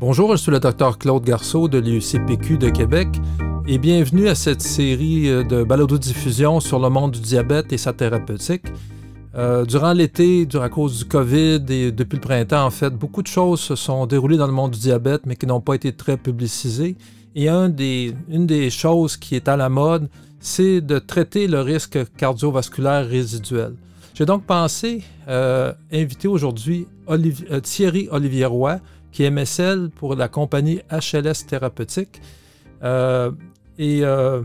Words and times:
Bonjour, 0.00 0.32
je 0.32 0.42
suis 0.42 0.50
le 0.50 0.58
docteur 0.58 0.98
Claude 0.98 1.22
Garceau 1.22 1.68
de 1.68 1.78
l'UCPQ 1.78 2.58
de 2.58 2.68
Québec 2.68 3.08
et 3.68 3.78
bienvenue 3.78 4.26
à 4.26 4.34
cette 4.34 4.60
série 4.60 5.30
euh, 5.30 5.44
de 5.44 5.62
balado-diffusion 5.62 6.58
sur 6.58 6.80
le 6.80 6.88
monde 6.88 7.12
du 7.12 7.20
diabète 7.20 7.72
et 7.72 7.78
sa 7.78 7.92
thérapeutique. 7.92 8.64
Euh, 9.36 9.64
durant 9.64 9.92
l'été, 9.92 10.48
à 10.60 10.68
cause 10.68 10.98
du 10.98 11.04
COVID 11.04 11.64
et 11.68 11.92
depuis 11.92 12.16
le 12.16 12.20
printemps, 12.20 12.66
en 12.66 12.70
fait, 12.70 12.90
beaucoup 12.90 13.22
de 13.22 13.28
choses 13.28 13.60
se 13.60 13.76
sont 13.76 14.04
déroulées 14.06 14.36
dans 14.36 14.48
le 14.48 14.52
monde 14.52 14.72
du 14.72 14.80
diabète, 14.80 15.26
mais 15.26 15.36
qui 15.36 15.46
n'ont 15.46 15.60
pas 15.60 15.74
été 15.74 15.92
très 15.92 16.16
publicisées. 16.16 16.96
Et 17.36 17.48
une 17.48 18.46
des 18.46 18.70
choses 18.70 19.16
qui 19.16 19.36
est 19.36 19.46
à 19.46 19.56
la 19.56 19.68
mode, 19.68 20.08
c'est 20.40 20.80
de 20.80 20.98
traiter 20.98 21.46
le 21.46 21.60
risque 21.60 21.98
cardiovasculaire 22.16 23.08
résiduel. 23.08 23.74
J'ai 24.14 24.26
donc 24.26 24.44
pensé 24.44 25.02
euh, 25.28 25.72
inviter 25.92 26.28
aujourd'hui 26.28 26.86
Thierry 27.62 28.08
Olivier 28.12 28.46
Roy, 28.46 28.78
qui 29.14 29.22
est 29.22 29.30
MSL 29.30 29.90
pour 29.90 30.16
la 30.16 30.28
compagnie 30.28 30.80
HLS 30.90 31.46
Thérapeutique. 31.46 32.20
Euh, 32.82 33.30
et 33.78 34.00
euh, 34.02 34.42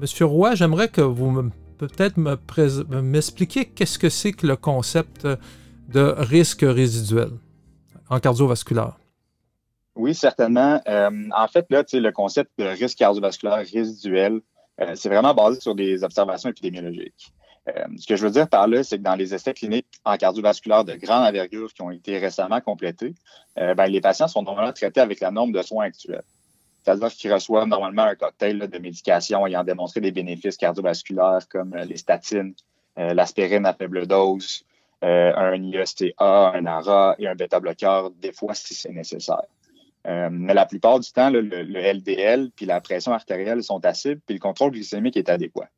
Monsieur 0.00 0.26
Roy, 0.26 0.54
j'aimerais 0.54 0.88
que 0.88 1.00
vous 1.00 1.50
peut-être 1.78 2.18
m'expliquiez 2.18 3.64
qu'est-ce 3.64 3.98
que 3.98 4.10
c'est 4.10 4.32
que 4.32 4.46
le 4.46 4.56
concept 4.56 5.26
de 5.88 6.14
risque 6.18 6.60
résiduel 6.60 7.30
en 8.10 8.20
cardiovasculaire. 8.20 8.98
Oui, 9.96 10.14
certainement. 10.14 10.80
Euh, 10.86 11.10
en 11.34 11.48
fait, 11.48 11.64
là, 11.70 11.84
le 11.90 12.10
concept 12.10 12.50
de 12.58 12.64
risque 12.64 12.98
cardiovasculaire 12.98 13.64
résiduel, 13.72 14.40
c'est 14.94 15.08
vraiment 15.08 15.32
basé 15.32 15.60
sur 15.60 15.74
des 15.74 16.04
observations 16.04 16.50
épidémiologiques. 16.50 17.32
Euh, 17.68 17.84
ce 17.96 18.06
que 18.06 18.16
je 18.16 18.24
veux 18.24 18.30
dire 18.30 18.48
par 18.48 18.68
là, 18.68 18.82
c'est 18.82 18.98
que 18.98 19.02
dans 19.02 19.14
les 19.14 19.34
essais 19.34 19.54
cliniques 19.54 19.86
en 20.04 20.16
cardiovasculaire 20.16 20.84
de 20.84 20.94
grande 20.94 21.26
envergure 21.26 21.72
qui 21.72 21.82
ont 21.82 21.90
été 21.90 22.18
récemment 22.18 22.60
complétés, 22.60 23.14
euh, 23.58 23.74
ben, 23.74 23.86
les 23.86 24.00
patients 24.00 24.28
sont 24.28 24.42
normalement 24.42 24.72
traités 24.72 25.00
avec 25.00 25.20
la 25.20 25.30
norme 25.30 25.52
de 25.52 25.62
soins 25.62 25.86
actuelle. 25.86 26.22
C'est-à-dire 26.82 27.08
qu'ils 27.08 27.32
reçoivent 27.32 27.66
normalement 27.66 28.02
un 28.02 28.14
cocktail 28.14 28.58
de 28.58 28.78
médications 28.78 29.46
ayant 29.46 29.64
démontré 29.64 30.02
des 30.02 30.10
bénéfices 30.10 30.58
cardiovasculaires 30.58 31.48
comme 31.48 31.74
euh, 31.74 31.84
les 31.84 31.96
statines, 31.96 32.54
l'aspirine 32.96 33.66
à 33.66 33.74
faible 33.74 34.06
dose, 34.06 34.64
un 35.02 35.54
ISTA, 35.54 36.14
un 36.18 36.64
ARA 36.64 37.16
et 37.18 37.26
un 37.26 37.34
bêta-bloqueur, 37.34 38.12
des 38.12 38.30
fois 38.30 38.54
si 38.54 38.72
c'est 38.72 38.92
nécessaire. 38.92 39.42
mais 40.04 40.54
la 40.54 40.64
plupart 40.64 41.00
du 41.00 41.10
temps, 41.10 41.28
le, 41.28 41.40
LDL 41.40 42.52
puis 42.54 42.66
la 42.66 42.80
pression 42.80 43.12
artérielle 43.12 43.64
sont 43.64 43.84
à 43.84 43.94
cible, 43.94 44.20
puis 44.24 44.34
le 44.36 44.40
contrôle 44.40 44.70
glycémique 44.70 45.16
est 45.16 45.28
adéquat 45.28 45.68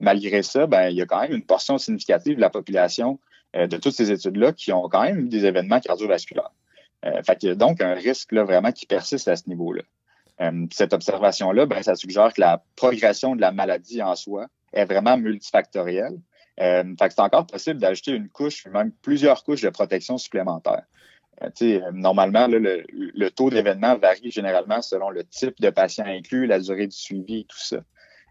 malgré 0.00 0.42
ça, 0.42 0.66
ben, 0.66 0.88
il 0.88 0.96
y 0.96 1.02
a 1.02 1.06
quand 1.06 1.20
même 1.20 1.32
une 1.32 1.44
portion 1.44 1.78
significative 1.78 2.36
de 2.36 2.40
la 2.40 2.50
population 2.50 3.18
euh, 3.56 3.66
de 3.66 3.76
toutes 3.76 3.94
ces 3.94 4.10
études-là 4.10 4.52
qui 4.52 4.72
ont 4.72 4.88
quand 4.88 5.02
même 5.02 5.28
des 5.28 5.44
événements 5.44 5.80
cardiovasculaires. 5.80 6.52
Euh, 7.04 7.22
fait 7.22 7.36
qu'il 7.36 7.48
y 7.48 7.52
a 7.52 7.54
donc 7.54 7.80
un 7.80 7.94
risque 7.94 8.32
là, 8.32 8.44
vraiment 8.44 8.72
qui 8.72 8.86
persiste 8.86 9.28
à 9.28 9.36
ce 9.36 9.48
niveau-là. 9.48 9.82
Euh, 10.40 10.66
cette 10.72 10.92
observation-là, 10.92 11.66
ben, 11.66 11.82
ça 11.82 11.94
suggère 11.94 12.32
que 12.32 12.40
la 12.40 12.62
progression 12.76 13.34
de 13.34 13.40
la 13.40 13.52
maladie 13.52 14.02
en 14.02 14.14
soi 14.14 14.46
est 14.72 14.84
vraiment 14.84 15.16
multifactorielle. 15.16 16.18
Euh, 16.60 16.84
fait 16.98 17.08
que 17.08 17.14
c'est 17.14 17.20
encore 17.20 17.46
possible 17.46 17.80
d'ajouter 17.80 18.12
une 18.12 18.28
couche, 18.28 18.66
même 18.66 18.92
plusieurs 19.02 19.44
couches 19.44 19.62
de 19.62 19.70
protection 19.70 20.18
supplémentaires. 20.18 20.84
Euh, 21.42 21.80
normalement, 21.92 22.48
le, 22.48 22.84
le, 22.88 23.30
taux 23.30 23.48
d'événement 23.48 23.96
varie 23.96 24.30
généralement 24.30 24.82
selon 24.82 25.10
le 25.10 25.22
type 25.22 25.60
de 25.60 25.70
patient 25.70 26.04
inclus, 26.04 26.46
la 26.46 26.58
durée 26.58 26.88
du 26.88 26.96
suivi 26.96 27.40
et 27.40 27.44
tout 27.44 27.58
ça. 27.58 27.78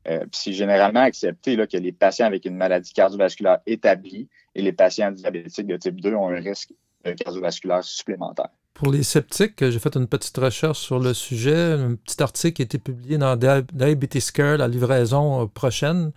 Euh, 0.10 0.26
c'est 0.32 0.54
généralement 0.54 1.02
accepté 1.02 1.58
que 1.58 1.78
les 1.78 1.92
patients 1.92 2.28
avec 2.28 2.46
une 2.46 2.56
maladie 2.56 2.94
cardiovasculaire 2.94 3.60
établie 3.66 4.30
et 4.56 4.62
les 4.62 4.72
patients 4.72 5.12
diabétiques 5.12 5.68
de 5.68 5.78
type 5.78 6.00
2 6.00 6.14
ont 6.14 6.30
un 6.30 6.40
risque 6.40 6.74
cardiovasculaire 7.16 7.84
supplémentaire. 7.84 8.50
Pour 8.74 8.92
les 8.92 9.04
sceptiques, 9.04 9.68
j'ai 9.70 9.80
fait 9.80 9.96
une 9.96 10.08
petite 10.08 10.38
recherche 10.38 10.80
sur 10.80 11.00
le 11.00 11.14
sujet. 11.14 11.74
Un 11.74 11.96
petit 11.96 12.22
article 12.22 12.54
qui 12.54 12.62
a 12.62 12.66
été 12.66 12.78
publié 12.78 13.18
dans 13.18 13.36
Diabetes 13.36 14.32
Care, 14.32 14.58
la 14.58 14.68
livraison 14.68 15.44
euh, 15.44 15.46
prochaine, 15.48 16.12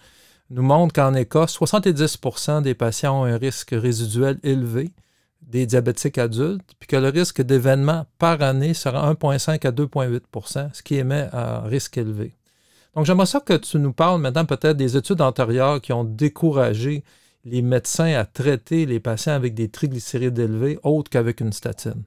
nous 0.50 0.62
montre 0.62 0.92
qu'en 0.92 1.14
Écosse, 1.14 1.58
70% 1.58 2.62
des 2.62 2.74
patients 2.74 3.22
ont 3.22 3.24
un 3.24 3.38
risque 3.38 3.70
résiduel 3.72 4.38
élevé 4.42 4.90
des 5.40 5.64
diabétiques 5.64 6.18
adultes, 6.18 6.74
puis 6.78 6.86
que 6.86 6.96
le 6.96 7.08
risque 7.08 7.40
d'événement 7.40 8.04
par 8.18 8.42
année 8.42 8.74
sera 8.74 9.10
1,5 9.10 9.66
à 9.66 9.72
2,8% 9.72 10.74
ce 10.74 10.82
qui 10.82 10.96
émet 10.96 11.28
un 11.32 11.60
risque 11.60 11.96
élevé. 11.96 12.34
Donc, 12.94 13.06
j'aimerais 13.06 13.26
ça 13.26 13.40
que 13.40 13.54
tu 13.54 13.78
nous 13.78 13.92
parles 13.92 14.20
maintenant 14.20 14.44
peut-être 14.44 14.76
des 14.76 14.96
études 14.96 15.20
antérieures 15.20 15.80
qui 15.80 15.92
ont 15.92 16.04
découragé 16.04 17.04
les 17.44 17.62
médecins 17.62 18.12
à 18.14 18.24
traiter 18.24 18.86
les 18.86 19.00
patients 19.00 19.32
avec 19.32 19.54
des 19.54 19.68
triglycérides 19.68 20.38
élevés 20.38 20.78
autres 20.82 21.10
qu'avec 21.10 21.40
une 21.40 21.52
statine. 21.52 22.04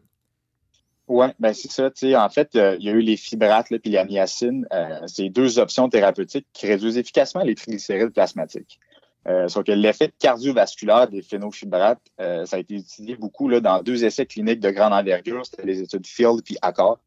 Oui, 1.07 1.27
ben 1.39 1.53
c'est 1.53 1.71
ça. 1.71 1.89
En 2.23 2.29
fait, 2.29 2.55
euh, 2.55 2.77
il 2.79 2.85
y 2.85 2.89
a 2.89 2.93
eu 2.93 3.01
les 3.01 3.17
fibrates 3.17 3.71
et 3.71 3.89
la 3.89 4.05
niacine. 4.05 4.65
Euh, 4.71 4.99
c'est 5.05 5.29
deux 5.29 5.59
options 5.59 5.89
thérapeutiques 5.89 6.47
qui 6.53 6.67
réduisent 6.67 6.97
efficacement 6.97 7.43
les 7.43 7.55
triglycérides 7.55 8.11
plasmatiques. 8.11 8.79
Euh, 9.27 9.47
sauf 9.47 9.63
que 9.63 9.71
l'effet 9.71 10.11
cardiovasculaire 10.17 11.07
des 11.09 11.21
phénofibrates, 11.21 12.01
ça 12.17 12.55
a 12.55 12.59
été 12.59 12.75
utilisé 12.75 13.15
beaucoup 13.15 13.47
là, 13.47 13.59
dans 13.59 13.81
deux 13.81 14.03
essais 14.03 14.25
cliniques 14.25 14.59
de 14.59 14.69
grande 14.69 14.93
envergure. 14.93 15.45
C'était 15.45 15.65
les 15.65 15.81
études 15.81 16.05
Field 16.07 16.41
puis 16.43 16.57
Accord. 16.61 16.99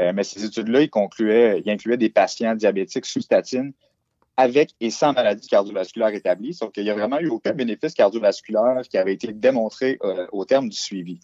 Euh, 0.00 0.12
mais 0.14 0.22
ces 0.22 0.44
études-là, 0.44 0.82
ils 0.82 0.90
concluaient, 0.90 1.62
incluaient 1.66 1.96
des 1.96 2.10
patients 2.10 2.54
diabétiques 2.54 3.06
sous 3.06 3.20
statine 3.20 3.72
avec 4.36 4.70
et 4.80 4.90
sans 4.90 5.12
maladie 5.12 5.48
cardiovasculaire 5.48 6.10
établie. 6.10 6.54
Sauf 6.54 6.70
qu'il 6.70 6.84
n'y 6.84 6.90
a 6.90 6.94
vraiment 6.94 7.18
eu 7.18 7.28
aucun 7.28 7.52
bénéfice 7.52 7.94
cardiovasculaire 7.94 8.82
qui 8.88 8.96
avait 8.96 9.14
été 9.14 9.32
démontré 9.32 9.98
euh, 10.04 10.26
au 10.30 10.44
terme 10.44 10.68
du 10.68 10.76
suivi. 10.76 11.18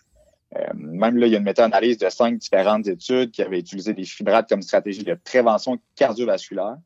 Euh, 0.56 0.64
même 0.74 1.16
là, 1.16 1.26
il 1.26 1.32
y 1.32 1.36
a 1.36 1.38
une 1.38 1.44
méta-analyse 1.44 1.98
de 1.98 2.08
cinq 2.08 2.38
différentes 2.38 2.88
études 2.88 3.30
qui 3.30 3.42
avaient 3.42 3.60
utilisé 3.60 3.94
des 3.94 4.04
fibrates 4.04 4.48
comme 4.48 4.62
stratégie 4.62 5.04
de 5.04 5.14
prévention 5.14 5.78
cardiovasculaire, 5.96 6.76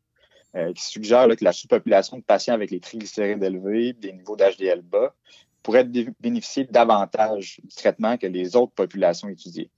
qui 0.74 0.84
suggère 0.84 1.28
que 1.28 1.44
la 1.44 1.52
sous-population 1.52 2.16
de 2.16 2.22
patients 2.22 2.54
avec 2.54 2.70
les 2.70 2.80
triglycérides 2.80 3.42
élevés, 3.42 3.92
des 3.92 4.12
niveaux 4.12 4.34
d'HDL 4.34 4.80
bas, 4.80 5.14
pourrait 5.62 5.84
bénéficier 5.84 6.64
davantage 6.64 7.60
du 7.62 7.74
traitement 7.76 8.16
que 8.16 8.26
les 8.26 8.56
autres 8.56 8.72
populations 8.72 9.28
étudiées. 9.28 9.70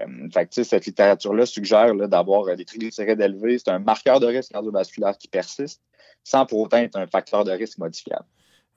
Euh, 0.00 0.28
fait 0.32 0.64
cette 0.64 0.86
littérature-là 0.86 1.46
suggère 1.46 1.94
d'avoir 2.08 2.48
euh, 2.48 2.56
des 2.56 2.64
triglycérides 2.64 3.20
élevés. 3.20 3.58
C'est 3.58 3.70
un 3.70 3.78
marqueur 3.78 4.20
de 4.20 4.26
risque 4.26 4.52
cardiovasculaire 4.52 5.16
qui 5.18 5.28
persiste 5.28 5.80
sans 6.24 6.46
pour 6.46 6.60
autant 6.60 6.78
être 6.78 6.96
un 6.96 7.06
facteur 7.06 7.44
de 7.44 7.52
risque 7.52 7.78
modifiable. 7.78 8.24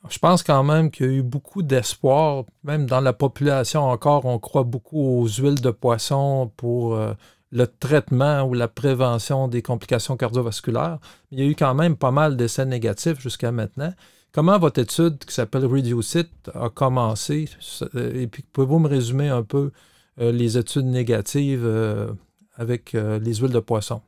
Je 0.10 0.20
pense 0.20 0.44
quand 0.44 0.64
même 0.64 0.92
qu'il 0.92 1.06
y 1.06 1.10
a 1.10 1.12
eu 1.14 1.24
beaucoup 1.24 1.64
d'espoir, 1.64 2.46
même 2.64 2.86
dans 2.86 3.02
la 3.02 3.14
population 3.14 3.82
encore, 3.82 4.26
on 4.26 4.38
croit 4.38 4.64
beaucoup 4.64 5.00
aux 5.00 5.28
huiles 5.28 5.60
de 5.60 5.72
poisson 5.72 6.52
pour 6.56 6.96
euh, 6.96 7.14
le 7.52 7.66
traitement 7.66 8.44
ou 8.44 8.54
la 8.54 8.68
prévention 8.68 9.48
des 9.48 9.62
complications 9.62 10.16
cardiovasculaires. 10.16 11.00
Il 11.32 11.40
y 11.40 11.42
a 11.42 11.46
eu 11.46 11.56
quand 11.56 11.74
même 11.74 11.96
pas 11.96 12.12
mal 12.12 12.38
d'essais 12.38 12.66
négatifs 12.66 13.20
jusqu'à 13.20 13.52
maintenant. 13.52 13.94
Comment 14.32 14.60
votre 14.60 14.80
étude 14.80 15.18
qui 15.26 15.34
s'appelle 15.34 15.66
Reduce 15.66 16.16
It 16.16 16.30
a 16.54 16.70
commencé? 16.70 17.50
Et 17.96 18.28
puis, 18.28 18.44
pouvez-vous 18.54 18.80
me 18.80 18.88
résumer 18.88 19.30
un 19.30 19.42
peu 19.42 19.58
euh, 19.58 19.72
les 20.18 20.58
études 20.58 20.86
négatives 20.86 21.66
euh, 21.66 22.12
avec 22.56 22.96
euh, 22.96 23.20
les 23.20 23.36
huiles 23.36 23.52
de 23.52 23.60
poisson? 23.60 24.02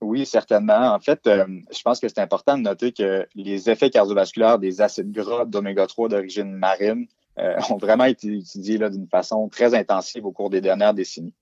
Oui, 0.00 0.26
certainement. 0.26 0.94
En 0.94 1.00
fait, 1.00 1.20
je 1.24 1.82
pense 1.82 1.98
que 1.98 2.08
c'est 2.08 2.20
important 2.20 2.56
de 2.56 2.62
noter 2.62 2.92
que 2.92 3.26
les 3.34 3.68
effets 3.68 3.90
cardiovasculaires 3.90 4.58
des 4.58 4.80
acides 4.80 5.10
gras 5.10 5.44
d'oméga 5.44 5.86
3 5.86 6.08
d'origine 6.08 6.52
marine 6.52 7.06
ont 7.70 7.78
vraiment 7.78 8.04
été 8.04 8.36
étudiés 8.38 8.78
d'une 8.78 9.08
façon 9.08 9.48
très 9.48 9.74
intensive 9.74 10.24
au 10.24 10.30
cours 10.30 10.50
des 10.50 10.60
dernières 10.60 10.94
décennies. 10.94 11.34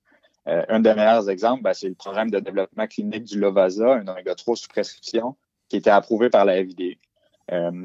un 0.47 0.79
des 0.79 0.95
meilleurs 0.95 1.29
exemples, 1.29 1.61
ben, 1.61 1.73
c'est 1.73 1.87
le 1.87 1.93
programme 1.93 2.31
de 2.31 2.39
développement 2.39 2.87
clinique 2.87 3.25
du 3.25 3.39
Lovasa, 3.39 3.93
un 3.93 4.07
oméga 4.07 4.33
3 4.33 4.55
sous 4.55 4.69
prescription, 4.69 5.35
qui 5.69 5.75
a 5.75 5.79
été 5.79 5.89
approuvé 5.91 6.31
par 6.31 6.43
la 6.43 6.63
FDA. 6.63 6.95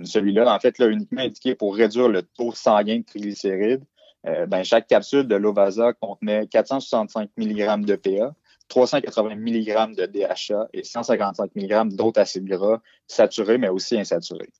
Celui-là, 0.04 0.54
en 0.54 0.58
fait, 0.58 0.78
là, 0.78 0.86
uniquement 0.86 1.20
indiqué 1.20 1.54
pour 1.54 1.76
réduire 1.76 2.08
le 2.08 2.22
taux 2.22 2.52
sanguin 2.52 3.00
de 3.00 3.04
triglycérides 3.04 3.84
euh, 4.26 4.46
ben, 4.46 4.62
chaque 4.62 4.86
capsule 4.86 5.26
de 5.26 5.34
Lovasa 5.34 5.92
contenait 5.94 6.46
465 6.46 7.30
mg 7.36 7.84
de 7.84 7.96
PA, 7.96 8.34
380 8.68 9.34
mg 9.36 9.96
de 9.96 10.06
DHA 10.06 10.68
et 10.72 10.84
155 10.84 11.50
mg 11.56 11.94
d'autres 11.94 12.20
acides 12.20 12.44
gras 12.44 12.80
saturés, 13.08 13.58
mais 13.58 13.68
aussi 13.68 13.98
insaturés. 13.98 14.50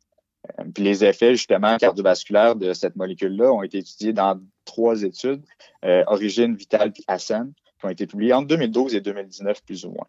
Euh, 0.59 0.64
puis 0.75 0.82
les 0.82 1.05
effets 1.05 1.32
justement 1.37 1.76
cardiovasculaires 1.76 2.56
de 2.56 2.73
cette 2.73 2.97
molécule-là 2.97 3.53
ont 3.53 3.62
été 3.62 3.79
étudiés 3.79 4.12
dans 4.12 4.41
trois 4.64 5.03
études, 5.03 5.43
euh, 5.85 6.03
Origine, 6.09 6.56
Vital 6.56 6.93
et 6.97 7.05
ASCEN, 7.06 7.53
qui 7.79 7.87
ont 7.87 7.91
été 7.91 8.06
publiées 8.06 8.32
entre 8.32 8.49
2012 8.49 8.97
et 8.97 9.00
2019 9.00 9.62
plus 9.64 9.85
ou 9.85 9.91
moins. 9.91 10.06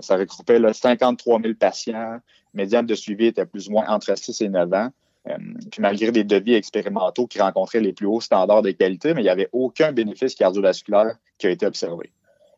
ça 0.00 0.16
regroupait 0.16 0.58
là, 0.58 0.74
53 0.74 1.40
000 1.40 1.54
patients, 1.54 2.18
médiane 2.52 2.86
de 2.86 2.94
suivi 2.94 3.26
était 3.26 3.46
plus 3.46 3.68
ou 3.68 3.72
moins 3.72 3.86
entre 3.88 4.16
6 4.16 4.42
et 4.42 4.48
9 4.50 4.72
ans, 4.74 4.90
puis 5.24 5.80
malgré 5.80 6.12
des 6.12 6.24
devis 6.24 6.54
expérimentaux 6.54 7.26
qui 7.26 7.40
rencontraient 7.40 7.80
les 7.80 7.92
plus 7.92 8.06
hauts 8.06 8.20
standards 8.20 8.62
de 8.62 8.70
qualité, 8.72 9.14
mais 9.14 9.22
il 9.22 9.24
n'y 9.24 9.30
avait 9.30 9.48
aucun 9.52 9.92
bénéfice 9.92 10.34
cardiovasculaire 10.34 11.16
qui 11.38 11.46
a 11.46 11.50
été 11.50 11.66
observé. 11.66 12.12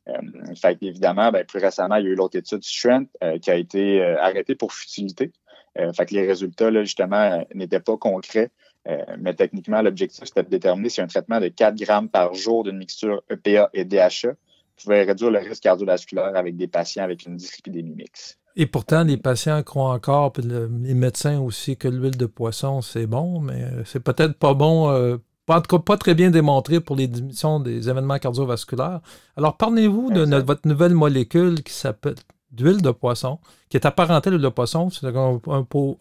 Euh, 0.09 0.75
évidemment, 0.81 1.33
ben, 1.33 1.45
plus 1.45 1.59
récemment, 1.59 1.97
il 1.97 2.05
y 2.05 2.09
a 2.09 2.11
eu 2.11 2.15
l'autre 2.15 2.39
étude 2.39 2.63
Strength 2.63 3.11
euh, 3.23 3.39
qui 3.39 3.51
a 3.51 3.57
été 3.57 4.01
euh, 4.01 4.21
arrêtée 4.21 4.55
pour 4.55 4.73
futilité. 4.73 5.33
fait 5.95 6.07
que 6.07 6.15
les 6.15 6.27
résultats, 6.27 6.71
là, 6.71 6.83
justement, 6.83 7.45
n'étaient 7.55 7.81
pas 7.81 7.97
concrets. 7.97 8.51
mais 9.19 9.35
techniquement, 9.35 9.83
l'objectif, 9.83 10.25
c'était 10.25 10.45
de 10.45 10.49
déterminer 10.49 10.89
si 10.89 11.01
un 11.01 11.07
traitement 11.07 11.41
de 11.41 11.49
4 11.49 11.75
grammes 11.77 12.09
par 12.09 12.35
jour 12.35 12.65
d'une 12.65 12.79
mixture 12.79 13.23
EPA 13.31 13.69
et 13.75 13.85
DHA 13.85 14.35
pouvait 14.77 15.03
réduire 15.03 15.31
le 15.31 15.39
risque 15.41 15.63
cardiovasculaire 15.63 16.37
avec 16.37 16.57
des 16.57 16.69
patients 16.69 17.05
avec 17.05 17.27
une 17.27 17.37
dyslipidémie 17.37 17.95
mixte. 17.95 18.39
Et 18.57 18.67
pourtant, 18.67 19.05
les 19.05 19.19
patients 19.19 19.63
croient 19.63 19.93
encore, 19.93 20.33
puis 20.33 20.43
les 20.43 20.95
médecins 20.95 21.39
aussi, 21.41 21.77
que 21.77 21.87
l'huile 21.89 22.17
de 22.17 22.27
poisson, 22.27 22.81
c'est 22.81 23.07
bon, 23.07 23.41
mais 23.41 23.69
c'est 23.85 24.01
peut-être 24.01 24.39
pas 24.39 24.55
bon, 24.55 24.91
euh, 24.91 25.19
en 25.49 25.61
tout 25.61 25.77
cas 25.77 25.83
pas 25.83 25.99
très 25.99 26.15
bien 26.15 26.31
démontré 26.31 26.81
pour 26.81 26.97
les 26.97 27.07
diminutions 27.07 27.61
des 27.61 27.91
événements 27.91 28.19
cardiovasculaires. 28.19 29.01
Alors, 29.37 29.59
parlez-vous 29.59 30.11
de 30.11 30.37
votre 30.37 30.67
nouvelle 30.67 30.95
molécule 30.95 31.63
qui 31.63 31.75
s'appelle 31.75 32.15
d'huile 32.51 32.83
de 32.83 32.91
poisson, 32.91 33.39
qui 33.69 33.77
est 33.77 33.87
apparentée 33.87 34.29
à 34.29 34.31
l'huile 34.31 34.43
de 34.43 34.49
poisson. 34.49 34.91
C'est 34.91 35.07
un, 35.07 35.41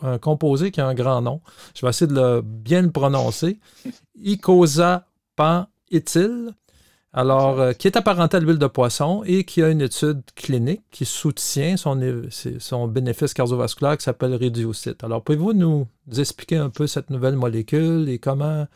un, 0.01 0.17
composé 0.17 0.71
qui 0.71 0.79
a 0.79 0.87
un 0.87 0.93
grand 0.93 1.21
nom. 1.21 1.41
Je 1.75 1.85
vais 1.85 1.89
essayer 1.89 2.07
de 2.07 2.15
le, 2.15 2.41
bien 2.41 2.81
le 2.81 2.91
prononcer. 2.91 3.59
Icosapent-éthyle 4.23 6.53
alors, 7.17 7.61
euh, 7.61 7.71
qui 7.71 7.87
est 7.87 7.95
apparenté 7.95 8.35
à 8.35 8.39
l'huile 8.41 8.57
de 8.57 8.67
poisson 8.67 9.23
et 9.25 9.45
qui 9.45 9.63
a 9.63 9.69
une 9.69 9.79
étude 9.79 10.21
clinique 10.35 10.83
qui 10.91 11.05
soutient 11.05 11.77
son, 11.77 12.87
bénéfice 12.89 13.33
cardiovasculaire 13.33 13.97
qui 13.97 14.03
s'appelle 14.03 14.33
Reducit. 14.33 14.97
Alors, 15.01 15.23
pouvez-vous 15.23 15.53
nous 15.53 15.87
expliquer 16.17 16.57
un 16.57 16.69
peu 16.69 16.87
cette 16.87 17.09
nouvelle 17.09 17.37
molécule 17.37 18.09
et 18.09 18.19
comment, 18.19 18.67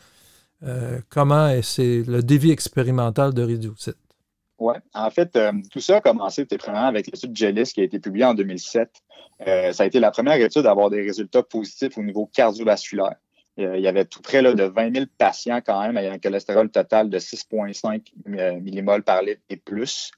euh, 0.64 1.02
comment 1.10 1.54
c'est 1.62 2.04
le 2.08 2.24
dévi 2.24 2.52
expérimental 2.52 3.34
de 3.34 3.44
Reducit? 3.44 3.92
Oui, 4.58 4.76
en 4.94 5.10
fait, 5.10 5.36
euh, 5.36 5.52
tout 5.70 5.82
ça 5.82 5.98
a 5.98 6.02
commencé 6.02 6.46
premièrement 6.46 6.88
avec 6.88 7.08
l'étude 7.08 7.36
GELIS 7.36 7.74
qui 7.74 7.82
a 7.82 7.84
été 7.84 8.00
publiée 8.00 8.26
en 8.26 8.36
2007. 8.36 8.90
ça 9.46 9.84
a 9.84 9.86
été 9.86 10.00
la 10.00 10.12
première 10.12 10.40
étude 10.40 10.66
à 10.66 10.72
avoir 10.72 10.90
des 10.90 11.02
résultats 11.02 11.44
positifs 11.44 11.98
au 11.98 12.04
niveau 12.04 12.26
cardiovasculaire. 12.26 13.16
Euh, 13.60 13.78
il 13.78 13.84
y 13.84 13.88
avait 13.88 14.06
tout 14.06 14.22
près 14.22 14.42
de 14.42 14.64
20 14.64 14.94
000 14.94 15.06
patients 15.18 15.60
quand 15.66 15.82
même 15.82 15.98
ayant 15.98 16.14
un 16.14 16.20
cholestérol 16.20 16.70
total 16.70 17.10
de 17.10 17.20
6,5 17.20 18.02
euh, 18.28 18.60
millimoles 18.60 19.04
par 19.04 19.22
litre 19.22 19.42
et 19.50 19.58
plus. 19.58 20.12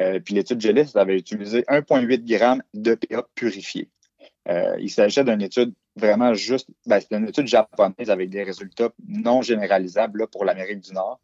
Euh, 0.00 0.20
puis 0.20 0.34
l'étude 0.34 0.60
GELIS 0.60 0.92
avait 0.94 1.16
utilisé 1.16 1.62
1,8 1.62 2.26
g 2.26 2.62
d'EPA 2.74 3.26
purifié. 3.34 3.88
il 4.78 4.90
s'agissait 4.90 5.24
d'une 5.24 5.42
étude 5.42 5.72
vraiment 5.96 6.32
juste, 6.34 6.68
ben, 6.86 6.98
c'était 6.98 7.16
une 7.16 7.28
étude 7.28 7.46
japonaise 7.46 8.10
avec 8.10 8.30
des 8.30 8.42
résultats 8.42 8.90
non 9.06 9.42
généralisables 9.42 10.26
pour 10.28 10.44
l'Amérique 10.44 10.80
du 10.80 10.92
Nord. 10.94 11.20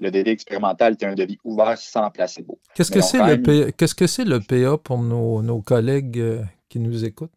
le 0.00 0.10
DD 0.10 0.28
expérimental 0.28 0.92
était 0.92 1.06
un 1.06 1.14
devis 1.14 1.38
ouvert 1.42 1.78
sans 1.78 2.10
placebo. 2.10 2.58
Qu'est-ce 2.74 2.90
que 2.90 3.00
c'est 3.00 3.18
le, 3.18 3.70
que 3.70 4.06
c'est 4.06 4.24
l'EPA 4.24 4.76
pour 4.76 4.98
nos, 4.98 5.42
nos 5.42 5.62
collègues 5.62 6.22
qui 6.68 6.78
nous 6.78 7.04
écoutent? 7.04 7.32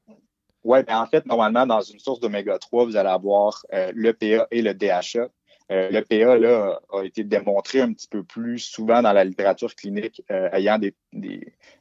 Oui, 0.66 0.80
ben 0.84 0.98
en 0.98 1.06
fait, 1.06 1.26
normalement, 1.28 1.68
dans 1.68 1.82
une 1.82 2.00
source 2.00 2.20
d'oméga 2.20 2.58
3, 2.58 2.86
vous 2.86 2.98
allez 2.98 3.10
avoir 3.10 3.64
euh, 3.74 3.92
l'EPA 3.96 4.48
et 4.50 4.64
le 4.64 4.74
DHA. 4.74 5.30
Euh, 5.72 5.90
L'EPA 5.90 6.38
là, 6.38 6.80
a 6.92 7.04
été 7.04 7.24
démontré 7.24 7.82
un 7.82 7.94
petit 7.94 8.08
peu 8.08 8.24
plus 8.24 8.60
souvent 8.60 9.02
dans 9.02 9.14
la 9.14 9.24
littérature 9.24 9.76
clinique, 9.76 10.24
euh, 10.32 10.50
ayant 10.54 10.80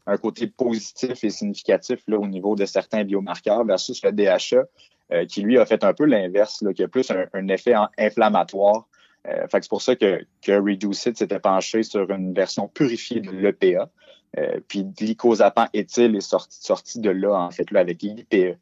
un 0.06 0.16
côté 0.18 0.46
positif 0.46 1.24
et 1.24 1.30
significatif 1.30 2.00
là, 2.06 2.18
au 2.18 2.26
niveau 2.26 2.56
de 2.56 2.64
certains 2.64 3.04
biomarqueurs 3.04 3.64
versus 3.64 4.02
le 4.02 4.12
DHA, 4.12 4.64
euh, 5.12 5.26
qui 5.26 5.42
lui 5.42 5.58
a 5.58 5.66
fait 5.66 5.82
un 5.84 5.92
peu 5.92 6.04
l'inverse, 6.04 6.64
qui 6.74 6.82
a 6.82 6.88
plus 6.88 7.10
un, 7.10 7.48
effet 7.48 7.74
inflammatoire. 7.98 8.86
fait 9.24 9.62
c'est 9.62 9.68
pour 9.68 9.82
ça 9.82 9.96
que, 9.96 10.24
que 10.42 10.52
Reducit 10.52 11.14
s'était 11.14 11.40
penché 11.40 11.82
sur 11.82 12.10
une 12.10 12.32
version 12.32 12.68
purifiée 12.68 13.20
de 13.20 13.30
l'EPA. 13.30 13.90
Puis 14.68 14.84
l'icosapent 15.00 15.68
éthyle 15.72 16.16
est 16.16 16.36
sorti, 16.48 17.00
de 17.00 17.10
là, 17.10 17.34
en 17.34 17.50
fait, 17.50 17.70
là, 17.70 17.80
avec 17.80 18.02
l'IPE. 18.02 18.58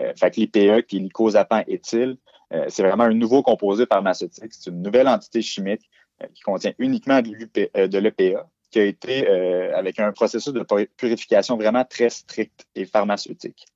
Euh, 0.00 0.12
fait 0.16 0.30
que 0.30 0.40
l'IPE, 0.40 0.86
qui 0.86 0.96
est 0.96 1.64
éthyle, 1.68 2.16
euh, 2.52 2.66
c'est 2.68 2.82
vraiment 2.82 3.04
un 3.04 3.14
nouveau 3.14 3.42
composé 3.42 3.86
pharmaceutique. 3.86 4.52
C'est 4.52 4.70
une 4.70 4.82
nouvelle 4.82 5.08
entité 5.08 5.42
chimique 5.42 5.88
euh, 6.22 6.26
qui 6.34 6.42
contient 6.42 6.72
uniquement 6.78 7.20
de 7.20 7.98
l'EPA, 7.98 8.48
qui 8.70 8.78
a 8.78 8.84
été 8.84 9.28
avec 9.74 10.00
un 10.00 10.12
processus 10.12 10.52
de 10.52 10.62
purification 10.96 11.56
vraiment 11.56 11.84
très 11.84 12.08
strict 12.08 12.66
et 12.74 12.86
pharmaceutique. 12.86 13.66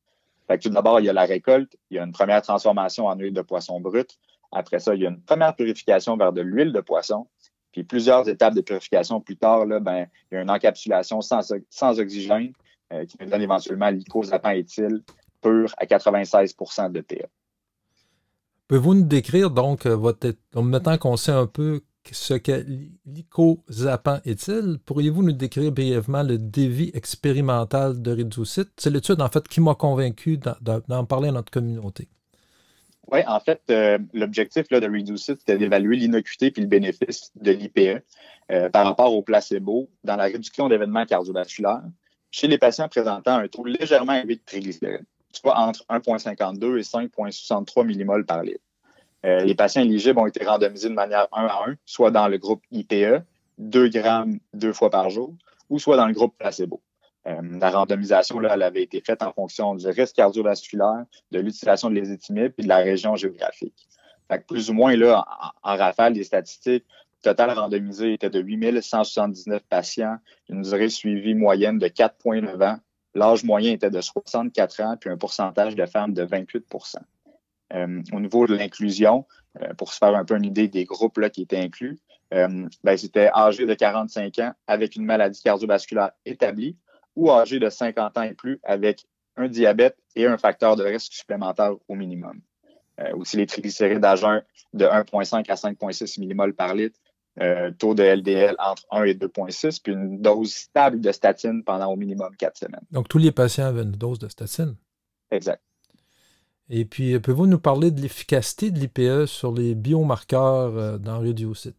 Fait 0.46 0.58
tout 0.58 0.70
d'abord, 0.70 1.00
il 1.00 1.06
y 1.06 1.08
a 1.08 1.12
la 1.12 1.24
récolte, 1.24 1.76
il 1.90 1.96
y 1.96 2.00
a 2.00 2.04
une 2.04 2.12
première 2.12 2.40
transformation 2.40 3.06
en 3.06 3.16
huile 3.16 3.34
de 3.34 3.42
poisson 3.42 3.80
brute. 3.80 4.16
Après 4.52 4.78
ça, 4.78 4.94
il 4.94 5.02
y 5.02 5.06
a 5.06 5.10
une 5.10 5.20
première 5.20 5.54
purification 5.54 6.16
vers 6.16 6.32
de 6.32 6.40
l'huile 6.40 6.72
de 6.72 6.80
poisson. 6.80 7.26
Puis 7.76 7.84
plusieurs 7.84 8.26
étapes 8.26 8.54
de 8.54 8.62
purification 8.62 9.20
plus 9.20 9.36
tard, 9.36 9.66
là, 9.66 9.80
ben, 9.80 10.06
il 10.32 10.36
y 10.36 10.38
a 10.38 10.40
une 10.40 10.50
encapsulation 10.50 11.20
sans, 11.20 12.00
oxygène 12.00 12.54
qui 13.06 13.18
nous 13.20 13.26
donne 13.28 13.42
éventuellement 13.42 13.90
l'icosapent 13.90 14.54
éthyle 14.54 15.02
à 15.76 15.84
96% 15.84 16.90
de 16.90 17.00
PA. 17.02 17.26
Pouvez-vous 18.66 18.94
nous 18.94 19.04
décrire 19.04 19.50
donc 19.50 19.84
euh, 19.84 19.94
votre 19.94 20.32
maintenant 20.54 20.96
qu'on 20.96 21.18
sait 21.18 21.32
un 21.32 21.46
peu 21.46 21.82
ce 22.10 22.32
que 22.32 22.64
l'icosapent 23.04 24.22
est-il, 24.24 24.78
pourriez-vous 24.86 25.22
nous 25.22 25.32
décrire 25.32 25.70
brièvement 25.70 26.22
le 26.22 26.38
dévi 26.38 26.90
expérimental 26.94 28.00
de 28.00 28.10
Reducit? 28.12 28.62
C'est 28.78 28.88
l'étude 28.90 29.20
en 29.20 29.28
fait 29.28 29.46
qui 29.48 29.60
m'a 29.60 29.74
convaincu 29.74 30.38
d'en 30.38 31.04
parler 31.04 31.28
à 31.28 31.32
notre 31.32 31.50
communauté. 31.50 32.08
Oui, 33.12 33.20
en 33.26 33.40
fait, 33.40 33.62
euh, 33.70 33.98
l'objectif 34.12 34.68
de 34.68 34.76
Reducit, 34.76 35.36
c'était 35.38 35.58
d'évaluer 35.58 35.96
l'innocuité 35.96 36.52
et 36.56 36.60
le 36.60 36.66
bénéfice 36.66 37.30
de 37.36 37.52
l'IPE 37.52 38.02
euh, 38.50 38.68
par 38.68 38.84
rapport 38.84 39.14
au 39.14 39.22
placebo 39.22 39.88
dans 40.02 40.16
la 40.16 40.24
réduction 40.24 40.68
d'événements 40.68 41.06
cardiovasculaires 41.06 41.84
chez 42.32 42.48
les 42.48 42.58
patients 42.58 42.88
présentant 42.88 43.36
un 43.36 43.48
taux 43.48 43.64
légèrement 43.64 44.14
élevé 44.14 44.36
de 44.36 44.42
triglycérides 44.44 45.06
soit 45.36 45.58
entre 45.58 45.84
1,52 45.88 46.78
et 46.78 46.82
5,63 46.82 47.84
millimoles 47.84 48.26
par 48.26 48.42
litre. 48.42 48.60
Euh, 49.24 49.40
les 49.40 49.54
patients 49.54 49.82
éligibles 49.82 50.18
ont 50.18 50.26
été 50.26 50.44
randomisés 50.44 50.88
de 50.88 50.94
manière 50.94 51.26
1 51.32 51.46
à 51.46 51.68
1, 51.68 51.74
soit 51.84 52.10
dans 52.10 52.28
le 52.28 52.38
groupe 52.38 52.62
IPE, 52.70 53.22
2 53.58 53.88
grammes 53.88 54.38
deux 54.54 54.72
fois 54.72 54.90
par 54.90 55.10
jour, 55.10 55.34
ou 55.68 55.78
soit 55.78 55.96
dans 55.96 56.06
le 56.06 56.12
groupe 56.12 56.36
placebo. 56.38 56.80
Euh, 57.26 57.42
la 57.60 57.70
randomisation, 57.70 58.38
là, 58.38 58.52
avait 58.52 58.82
été 58.82 59.00
faite 59.00 59.22
en 59.22 59.32
fonction 59.32 59.74
du 59.74 59.86
risque 59.88 60.14
cardiovasculaire, 60.14 61.04
de 61.32 61.40
l'utilisation 61.40 61.90
de 61.90 61.94
l'ésétimib 61.94 62.52
et 62.56 62.62
de 62.62 62.68
la 62.68 62.78
région 62.78 63.16
géographique. 63.16 63.88
plus 64.46 64.70
ou 64.70 64.74
moins, 64.74 64.96
là, 64.96 65.24
en, 65.62 65.76
rafale, 65.76 66.12
les 66.12 66.24
statistiques, 66.24 66.84
le 67.24 67.30
total 67.30 67.50
randomisé 67.50 68.12
était 68.12 68.30
de 68.30 68.40
8179 68.40 69.62
patients, 69.68 70.18
une 70.48 70.62
durée 70.62 70.88
suivie 70.88 71.34
moyenne 71.34 71.78
de 71.78 71.88
4,9 71.88 72.62
ans, 72.64 72.78
L'âge 73.14 73.44
moyen 73.44 73.72
était 73.72 73.88
de 73.88 74.00
64 74.02 74.80
ans, 74.82 74.96
puis 75.00 75.08
un 75.08 75.16
pourcentage 75.16 75.74
de 75.74 75.86
femmes 75.86 76.12
de 76.12 76.26
28% 76.26 76.96
euh, 77.72 78.02
Au 78.12 78.20
niveau 78.20 78.46
de 78.46 78.54
l'inclusion, 78.54 79.24
euh, 79.62 79.72
pour 79.72 79.94
se 79.94 79.98
faire 79.98 80.14
un 80.14 80.26
peu 80.26 80.36
une 80.36 80.44
idée 80.44 80.68
des 80.68 80.84
groupes 80.84 81.16
là, 81.16 81.30
qui 81.30 81.40
étaient 81.40 81.58
inclus, 81.58 81.98
ben, 82.30 82.68
c'était 82.96 83.30
âgé 83.34 83.64
de 83.64 83.72
45 83.72 84.38
ans 84.40 84.52
avec 84.66 84.96
une 84.96 85.06
maladie 85.06 85.40
cardiovasculaire 85.42 86.10
établie 86.26 86.76
ou 87.16 87.30
âgé 87.30 87.58
de 87.58 87.68
50 87.68 88.18
ans 88.18 88.22
et 88.22 88.34
plus 88.34 88.60
avec 88.62 89.06
un 89.36 89.48
diabète 89.48 89.96
et 90.14 90.26
un 90.26 90.38
facteur 90.38 90.76
de 90.76 90.84
risque 90.84 91.12
supplémentaire 91.12 91.72
au 91.88 91.94
minimum. 91.94 92.40
aussi 93.14 93.36
les 93.36 93.46
triglycérides 93.46 94.04
à 94.04 94.14
de 94.14 94.84
1,5 94.84 95.50
à 95.50 95.54
5,6 95.54 96.20
millimoles 96.20 96.54
par 96.54 96.74
litre, 96.74 96.98
euh, 97.38 97.70
taux 97.70 97.94
de 97.94 98.02
LDL 98.02 98.56
entre 98.58 98.86
1 98.90 99.04
et 99.04 99.14
2,6, 99.14 99.80
puis 99.82 99.92
une 99.92 100.22
dose 100.22 100.54
stable 100.54 101.02
de 101.02 101.12
statine 101.12 101.62
pendant 101.64 101.92
au 101.92 101.96
minimum 101.96 102.34
4 102.34 102.56
semaines. 102.56 102.80
Donc, 102.90 103.08
tous 103.08 103.18
les 103.18 103.30
patients 103.30 103.66
avaient 103.66 103.82
une 103.82 103.92
dose 103.92 104.18
de 104.18 104.28
statine? 104.28 104.74
Exact. 105.30 105.62
Et 106.70 106.86
puis, 106.86 107.12
euh, 107.12 107.20
pouvez-vous 107.20 107.46
nous 107.46 107.58
parler 107.58 107.90
de 107.90 108.00
l'efficacité 108.00 108.70
de 108.70 108.78
l'IPE 108.78 109.26
sur 109.26 109.52
les 109.52 109.74
biomarqueurs 109.74 110.78
euh, 110.78 110.96
dans 110.96 111.20
Reducit? 111.20 111.74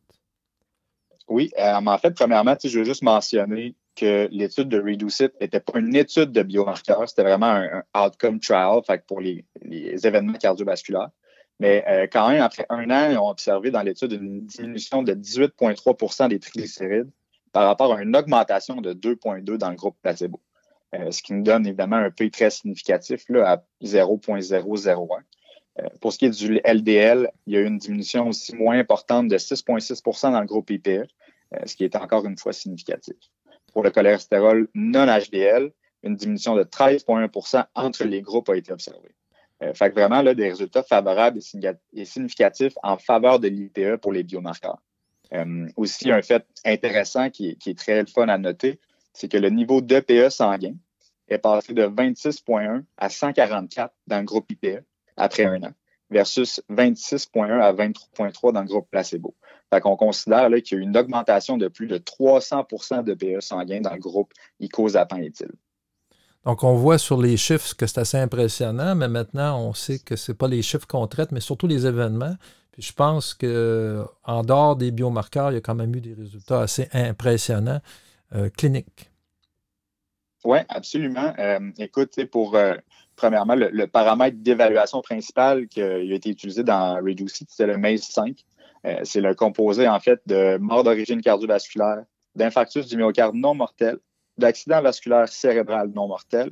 Oui, 1.27 1.51
en 1.57 1.97
fait, 1.97 2.11
premièrement, 2.11 2.55
je 2.63 2.77
veux 2.77 2.85
juste 2.85 3.01
mentionner 3.01 3.75
que 3.97 4.27
l'étude 4.31 4.69
de 4.69 4.79
Reducit 4.79 5.29
n'était 5.41 5.59
pas 5.59 5.79
une 5.79 5.95
étude 5.95 6.31
de 6.31 6.43
biomarqueurs, 6.43 7.09
c'était 7.09 7.23
vraiment 7.23 7.47
un, 7.47 7.83
outcome 8.05 8.39
trial 8.39 8.81
pour 9.07 9.21
les 9.21 9.43
événements 10.05 10.37
cardiovasculaires. 10.37 11.09
Mais 11.59 11.83
euh, 11.87 12.07
quand 12.11 12.29
même, 12.29 12.41
après 12.41 12.65
un 12.69 12.89
an, 12.91 13.09
ils 13.11 13.17
ont 13.17 13.29
observé 13.29 13.71
dans 13.71 13.81
l'étude 13.81 14.11
une 14.11 14.45
diminution 14.45 15.01
de 15.01 15.13
18,3% 15.13 16.29
des 16.29 16.39
triglycérides 16.39 17.09
par 17.51 17.65
rapport 17.65 17.93
à 17.93 18.01
une 18.01 18.15
augmentation 18.15 18.75
de 18.75 18.93
2,2 18.93 19.57
dans 19.57 19.69
le 19.69 19.75
groupe 19.75 19.97
placebo. 20.01 20.39
Euh, 20.95 21.11
ce 21.11 21.21
qui 21.21 21.33
nous 21.33 21.43
donne 21.43 21.65
évidemment 21.65 21.97
un 21.97 22.11
P 22.11 22.29
très 22.29 22.49
significatif 22.49 23.25
là, 23.29 23.53
à 23.53 23.63
0,001. 23.81 25.23
Euh, 25.79 25.89
pour 25.99 26.13
ce 26.13 26.19
qui 26.19 26.25
est 26.25 26.29
du 26.29 26.61
LDL, 26.63 27.31
il 27.47 27.53
y 27.53 27.57
a 27.57 27.61
eu 27.61 27.65
une 27.65 27.77
diminution 27.77 28.27
aussi 28.27 28.55
moins 28.55 28.77
importante 28.77 29.27
de 29.27 29.37
6,6% 29.37 30.31
dans 30.31 30.39
le 30.39 30.45
groupe 30.45 30.69
IPE, 30.69 31.07
ce 31.65 31.75
qui 31.75 31.83
est 31.83 31.95
encore 31.95 32.25
une 32.25 32.37
fois 32.37 32.53
significatif. 32.53 33.15
Pour 33.77 33.83
le 33.83 33.91
cholestérol 33.91 34.67
non 34.73 35.05
HDL, 35.05 35.71
une 36.01 36.15
diminution 36.15 36.55
de 36.55 36.63
13,1% 36.63 37.63
entre 37.75 38.05
les 38.05 38.23
groupes 38.23 38.49
a 38.49 38.57
été 38.57 38.73
observée. 38.73 39.13
Euh, 39.61 39.71
fait 39.75 39.89
que 39.89 39.93
vraiment, 39.93 40.23
là, 40.23 40.33
des 40.33 40.49
résultats 40.49 40.81
favorables 40.81 41.37
et 41.93 42.05
significatifs 42.05 42.73
en 42.81 42.97
faveur 42.97 43.39
de 43.39 43.49
l'IPE 43.49 43.97
pour 44.01 44.13
les 44.13 44.23
biomarqueurs. 44.23 44.79
Euh, 45.31 45.67
aussi, 45.75 46.09
un 46.09 46.23
fait 46.23 46.43
intéressant 46.65 47.29
qui, 47.29 47.55
est 47.63 47.77
très 47.77 48.03
fun 48.07 48.27
à 48.29 48.39
noter, 48.39 48.79
c'est 49.13 49.31
que 49.31 49.37
le 49.37 49.51
niveau 49.51 49.79
d'EPE 49.79 50.31
sanguin 50.31 50.73
est 51.27 51.37
passé 51.37 51.75
de 51.75 51.85
26,1 51.85 52.81
à 52.97 53.09
144 53.09 53.93
dans 54.07 54.17
le 54.17 54.25
groupe 54.25 54.51
IPE 54.51 54.79
après 55.17 55.45
un 55.45 55.61
an. 55.61 55.71
versus 56.09 56.63
26,1 56.71 57.61
à 57.61 57.73
23,3 57.73 58.53
dans 58.53 58.61
le 58.61 58.67
groupe 58.67 58.89
placebo. 58.89 59.35
Fait 59.73 59.81
qu'on 59.81 59.97
considère 59.97 60.49
qu'il 60.63 60.77
y 60.77 60.81
a 60.81 60.83
une 60.83 60.95
augmentation 60.95 61.57
de 61.57 61.67
plus 61.67 61.87
de 61.87 61.97
300% 61.97 63.03
de 63.03 63.13
PE 63.13 63.41
sanguin 63.41 63.81
dans 63.81 63.93
le 63.93 63.99
groupe 63.99 64.31
icosapent 64.59 65.17
éthyle. 65.19 65.51
Donc, 66.45 66.63
on 66.63 66.75
voit 66.75 66.97
sur 66.97 67.21
les 67.21 67.35
chiffres 67.35 67.75
que 67.75 67.85
c'est 67.85 67.99
assez 67.99 68.17
impressionnant, 68.17 68.95
mais 68.95 69.09
maintenant, 69.09 69.59
on 69.59 69.73
sait 69.73 69.99
que 69.99 70.15
ce 70.15 70.31
n'est 70.31 70.37
pas 70.37 70.47
les 70.47 70.61
chiffres 70.61 70.87
qu'on 70.87 71.05
traite, 71.07 71.33
mais 71.33 71.41
surtout 71.41 71.67
les 71.67 71.85
événements. 71.85 72.35
Puis 72.71 72.83
je 72.83 72.93
pense 72.93 73.33
qu'en 73.33 74.43
dehors 74.43 74.75
des 74.75 74.91
biomarqueurs, 74.91 75.51
il 75.51 75.55
y 75.55 75.57
a 75.57 75.61
quand 75.61 75.75
même 75.75 75.93
eu 75.95 75.99
des 75.99 76.13
résultats 76.13 76.61
assez 76.61 76.87
impressionnants 76.93 77.81
euh, 78.35 78.49
cliniques. 78.49 79.09
Oui, 80.45 80.59
absolument. 80.69 81.33
Euh, 81.39 81.71
écoute, 81.79 82.23
pour 82.31 82.55
euh, 82.55 82.75
premièrement, 83.15 83.55
le, 83.55 83.85
paramètre 83.87 84.37
d'évaluation 84.39 85.01
principal 85.01 85.67
qui 85.67 85.81
a 85.81 85.97
été 85.97 86.29
utilisé 86.29 86.63
dans 86.63 86.95
Reducit, 86.97 87.47
c'est 87.49 87.65
le 87.65 87.77
MACE 87.77 88.09
5. 88.11 88.45
C'est 89.03 89.21
le 89.21 89.35
composé, 89.35 89.87
en 89.87 89.99
fait, 89.99 90.21
de 90.25 90.57
mort 90.57 90.83
d'origine 90.83 91.21
cardiovasculaire, 91.21 92.03
d'infarctus 92.35 92.87
du 92.87 92.97
myocarde 92.97 93.35
non 93.35 93.55
mortel, 93.55 93.99
d'accident 94.37 94.81
vasculaire 94.81 95.27
cérébral 95.27 95.89
non 95.89 96.07
mortel, 96.07 96.51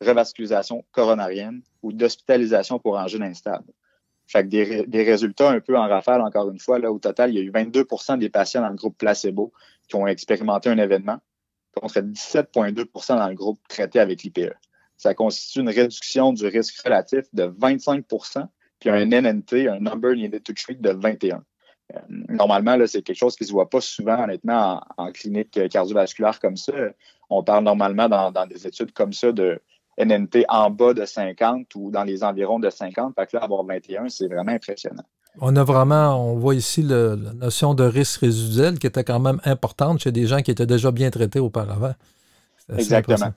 revascularisation 0.00 0.84
coronarienne 0.92 1.62
ou 1.82 1.92
d'hospitalisation 1.92 2.78
pour 2.78 2.98
angine 2.98 3.22
instable. 3.22 3.72
Fait 4.26 4.44
que 4.44 4.84
des, 4.86 5.02
résultats 5.02 5.50
un 5.50 5.60
peu 5.60 5.76
en 5.76 5.88
rafale, 5.88 6.20
encore 6.22 6.50
une 6.50 6.58
fois, 6.58 6.78
là, 6.78 6.92
au 6.92 6.98
total, 6.98 7.30
il 7.30 7.36
y 7.36 7.38
a 7.38 7.42
eu 7.42 7.50
22% 7.50 8.18
des 8.18 8.30
patients 8.30 8.62
dans 8.62 8.70
le 8.70 8.76
groupe 8.76 8.96
placebo 8.96 9.52
qui 9.88 9.96
ont 9.96 10.06
expérimenté 10.06 10.70
un 10.70 10.78
événement, 10.78 11.18
contre 11.74 12.00
17,2% 12.00 13.16
dans 13.16 13.28
le 13.28 13.34
groupe 13.34 13.60
traité 13.68 13.98
avec 13.98 14.22
l'IPE. 14.22 14.54
Ça 14.96 15.14
constitue 15.14 15.60
une 15.60 15.68
réduction 15.68 16.32
du 16.32 16.46
risque 16.46 16.80
relatif 16.84 17.24
de 17.32 17.44
25% 17.44 18.46
puis 18.82 18.90
un 18.90 19.06
NNT, 19.06 19.68
un 19.68 19.78
Number 19.78 20.16
Needed 20.16 20.42
to 20.42 20.52
Treat, 20.54 20.80
de 20.80 20.90
21 20.90 21.36
euh, 21.36 21.40
normalement, 22.08 22.76
là, 22.76 22.86
c'est 22.86 23.02
quelque 23.02 23.16
chose 23.16 23.36
qui 23.36 23.44
ne 23.44 23.48
se 23.48 23.52
voit 23.52 23.68
pas 23.68 23.80
souvent, 23.80 24.22
honnêtement, 24.22 24.82
en, 24.96 25.12
clinique 25.12 25.68
cardiovasculaire 25.68 26.40
comme 26.40 26.56
ça. 26.56 26.72
On 27.30 27.42
parle 27.42 27.64
normalement 27.64 28.08
dans, 28.08 28.46
des 28.46 28.66
études 28.66 28.92
comme 28.92 29.12
ça 29.12 29.32
de 29.32 29.60
NNT 29.98 30.44
en 30.48 30.70
bas 30.70 30.94
de 30.94 31.04
50 31.04 31.74
ou 31.74 31.90
dans 31.90 32.04
les 32.04 32.24
environs 32.24 32.58
de 32.58 32.70
50. 32.70 33.14
Fait 33.14 33.26
que 33.26 33.36
là, 33.36 33.44
avoir 33.44 33.64
21, 33.64 34.08
c'est 34.08 34.26
vraiment 34.26 34.52
impressionnant. 34.52 35.04
On 35.40 35.56
a 35.56 35.64
vraiment, 35.64 36.30
on 36.30 36.36
voit 36.36 36.54
ici 36.54 36.82
la 36.82 37.16
notion 37.16 37.74
de 37.74 37.84
risque 37.84 38.20
résiduel 38.20 38.78
qui 38.78 38.86
était 38.86 39.04
quand 39.04 39.20
même 39.20 39.40
importante 39.44 40.00
chez 40.00 40.12
des 40.12 40.26
gens 40.26 40.42
qui 40.42 40.50
étaient 40.50 40.66
déjà 40.66 40.90
bien 40.90 41.10
traités 41.10 41.40
auparavant. 41.40 41.94
Exactement. 42.76 43.32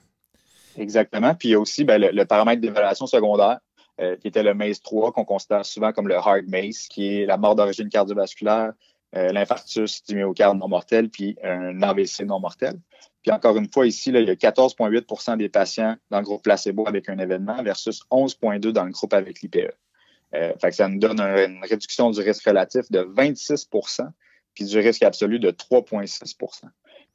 Exactement. 0.76 1.34
Puis 1.34 1.48
il 1.48 1.52
y 1.52 1.54
a 1.54 1.60
aussi 1.60 1.84
ben, 1.84 2.00
le, 2.00 2.24
paramètre 2.24 2.60
d'évaluation 2.60 3.06
secondaire. 3.06 3.58
Euh, 3.98 4.14
qui 4.16 4.28
était 4.28 4.42
le 4.42 4.52
MACE 4.52 4.82
3, 4.82 5.12
qu'on 5.12 5.24
considère 5.24 5.64
souvent 5.64 5.90
comme 5.90 6.06
le 6.06 6.16
hard 6.16 6.46
MACE, 6.48 6.86
qui 6.88 7.16
est 7.16 7.24
la 7.24 7.38
mort 7.38 7.54
d'origine 7.54 7.88
cardiovasculaire, 7.88 8.74
euh, 9.14 9.32
l'infarctus 9.32 10.04
du 10.04 10.16
myocarde 10.16 10.58
non 10.58 10.68
mortel, 10.68 11.08
puis 11.08 11.34
un 11.42 11.80
AVC 11.80 12.26
non 12.26 12.38
mortel. 12.38 12.78
Puis 13.22 13.32
encore 13.32 13.56
une 13.56 13.72
fois, 13.72 13.86
ici, 13.86 14.12
là, 14.12 14.20
il 14.20 14.28
y 14.28 14.30
a 14.30 14.34
14,8% 14.34 15.38
des 15.38 15.48
patients 15.48 15.96
dans 16.10 16.18
le 16.18 16.24
groupe 16.24 16.42
placebo 16.42 16.86
avec 16.86 17.08
un 17.08 17.18
événement 17.18 17.62
versus 17.62 18.02
11,2 18.10 18.70
dans 18.72 18.84
le 18.84 18.90
groupe 18.90 19.14
avec 19.14 19.40
l'IPE. 19.40 19.72
Euh, 20.34 20.52
fait 20.60 20.68
que 20.68 20.76
ça 20.76 20.88
nous 20.88 20.98
donne 20.98 21.20
une 21.20 21.64
réduction 21.64 22.10
du 22.10 22.20
risque 22.20 22.44
relatif 22.44 22.90
de 22.90 23.00
26 23.00 23.70
puis 24.52 24.66
du 24.66 24.78
risque 24.78 25.04
absolu 25.04 25.38
de 25.38 25.50
3,6 25.50 26.34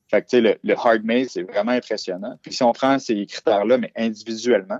Fait 0.07 0.23
que, 0.23 0.37
le, 0.37 0.57
le 0.63 0.73
hard 0.73 1.03
MACE, 1.03 1.33
c'est 1.33 1.43
vraiment 1.43 1.73
impressionnant. 1.73 2.39
Puis 2.41 2.53
si 2.53 2.63
on 2.63 2.71
prend 2.71 2.97
ces 2.97 3.23
critères-là, 3.27 3.77
mais 3.77 3.91
individuellement, 3.95 4.79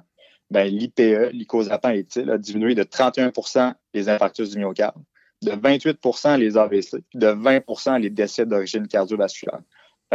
l'IPE, 0.51 1.31
l'icosapent 1.31 1.93
éthyle, 1.93 2.29
a 2.29 2.38
diminué 2.38 2.75
de 2.75 2.84
31% 2.84 3.74
les 3.93 4.10
infarctus 4.10 4.50
du 4.50 4.60
myocarde, 4.60 5.01
de 5.43 5.51
28% 5.51 6.38
les 6.38 6.58
AVC, 6.58 7.03
de 7.13 7.27
20% 7.27 8.00
les 8.00 8.10
décès 8.10 8.46
d'origine 8.46 8.88
cardiovasculaire. 8.88 9.62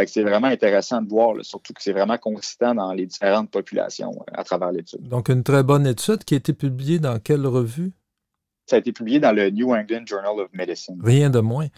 c'est 0.06 0.22
vraiment 0.22 0.48
intéressant 0.48 1.02
de 1.02 1.08
voir, 1.08 1.36
surtout 1.42 1.72
que 1.72 1.82
c'est 1.82 1.92
vraiment 1.92 2.18
consistant 2.18 2.74
dans 2.74 2.92
les 2.92 3.06
différentes 3.06 3.50
populations 3.50 4.12
euh, 4.12 4.32
à 4.34 4.44
travers 4.44 4.72
l'étude. 4.72 5.08
Donc, 5.08 5.28
une 5.28 5.42
très 5.42 5.62
bonne 5.62 5.86
étude 5.86 6.24
qui 6.24 6.34
a 6.34 6.36
été 6.36 6.52
publiée 6.52 6.98
dans 6.98 7.18
quelle 7.18 7.46
revue? 7.46 7.92
Ça 8.66 8.76
a 8.76 8.78
été 8.80 8.92
publié 8.92 9.20
dans 9.20 9.30
le 9.30 9.50
New 9.50 9.73
England 9.73 10.04
Journal 10.06 10.40
of 10.40 10.49
Medicine. 10.52 10.99
Rien 11.02 11.30
de 11.30 11.38
moins. 11.38 11.68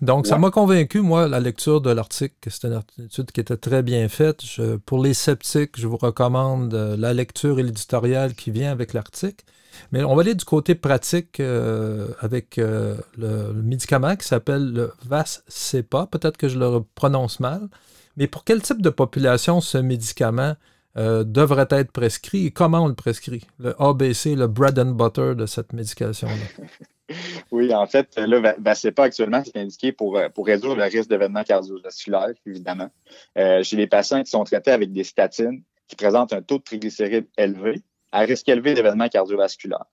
Donc, 0.00 0.28
ça 0.28 0.38
m'a 0.38 0.50
convaincu, 0.50 1.00
moi, 1.00 1.26
la 1.26 1.40
lecture 1.40 1.80
de 1.80 1.90
l'article. 1.90 2.34
C'était 2.48 2.68
une 2.68 3.04
étude 3.04 3.32
qui 3.32 3.40
était 3.40 3.56
très 3.56 3.82
bien 3.82 4.08
faite. 4.08 4.42
pour 4.86 5.02
les 5.02 5.12
sceptiques, 5.12 5.72
je 5.76 5.88
vous 5.88 5.96
recommande 5.96 6.72
euh, 6.74 6.96
la 6.96 7.12
lecture 7.12 7.58
et 7.58 7.64
l'éditorial 7.64 8.34
qui 8.34 8.52
vient 8.52 8.70
avec 8.70 8.92
l'article. 8.92 9.44
Mais 9.92 10.04
on 10.04 10.14
va 10.14 10.22
aller 10.22 10.34
du 10.34 10.44
côté 10.44 10.74
pratique 10.74 11.40
euh, 11.40 12.08
avec 12.20 12.58
euh, 12.58 12.96
le, 13.18 13.52
médicament 13.52 14.16
qui 14.16 14.26
s'appelle 14.26 14.72
le 14.72 14.92
Vascepa. 15.04 16.06
Peut-être 16.06 16.36
que 16.36 16.48
je 16.48 16.58
le 16.58 16.80
prononce 16.94 17.40
mal. 17.40 17.68
Mais 18.16 18.26
pour 18.28 18.44
quel 18.44 18.62
type 18.62 18.82
de 18.82 18.90
population 18.90 19.60
ce 19.60 19.78
médicament 19.78 20.54
euh, 20.96 21.24
devrait 21.24 21.68
être 21.70 21.92
prescrit 21.92 22.46
et 22.46 22.50
comment 22.50 22.84
on 22.84 22.88
le 22.88 22.94
prescrit? 22.94 23.46
Le 23.58 23.74
ABC, 23.80 24.34
le 24.34 24.46
bread 24.46 24.78
and 24.78 24.92
butter 24.92 25.34
de 25.34 25.44
cette 25.44 25.74
médication-là. 25.74 26.64
oui, 27.50 27.74
en 27.74 27.86
fait, 27.86 28.16
là, 28.16 28.54
VASEPA 28.58 29.02
actuellement, 29.02 29.42
c'est 29.44 29.58
indiqué 29.58 29.92
pour, 29.92 30.16
euh, 30.16 30.30
pour 30.30 30.46
réduire 30.46 30.74
le 30.74 30.84
risque 30.84 31.10
d'événements 31.10 31.44
cardiovasculaires, 31.44 32.32
évidemment. 32.46 32.88
Euh, 33.36 33.62
chez 33.62 33.76
les 33.76 33.86
patients 33.86 34.22
qui 34.22 34.30
sont 34.30 34.44
traités 34.44 34.70
avec 34.70 34.90
des 34.92 35.04
statines 35.04 35.62
qui 35.86 35.96
présentent 35.96 36.32
un 36.32 36.40
taux 36.40 36.58
de 36.58 36.62
triglycérides 36.62 37.28
élevé, 37.36 37.82
à 38.10 38.20
risque 38.20 38.48
élevé 38.48 38.72
d'événements 38.72 39.08
cardiovasculaires. 39.08 39.84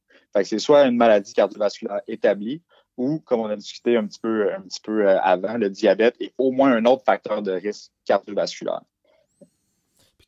C'est 0.43 0.57
soit 0.57 0.85
une 0.85 0.95
maladie 0.95 1.33
cardiovasculaire 1.33 1.99
établie 2.07 2.61
ou, 2.97 3.19
comme 3.19 3.41
on 3.41 3.49
a 3.49 3.55
discuté 3.55 3.97
un 3.97 4.07
petit 4.07 4.19
peu, 4.19 4.51
un 4.53 4.61
petit 4.61 4.79
peu 4.81 5.07
avant, 5.09 5.57
le 5.57 5.69
diabète 5.69 6.15
est 6.19 6.33
au 6.37 6.51
moins 6.51 6.71
un 6.71 6.85
autre 6.85 7.03
facteur 7.05 7.41
de 7.41 7.51
risque 7.51 7.91
cardiovasculaire. 8.05 8.81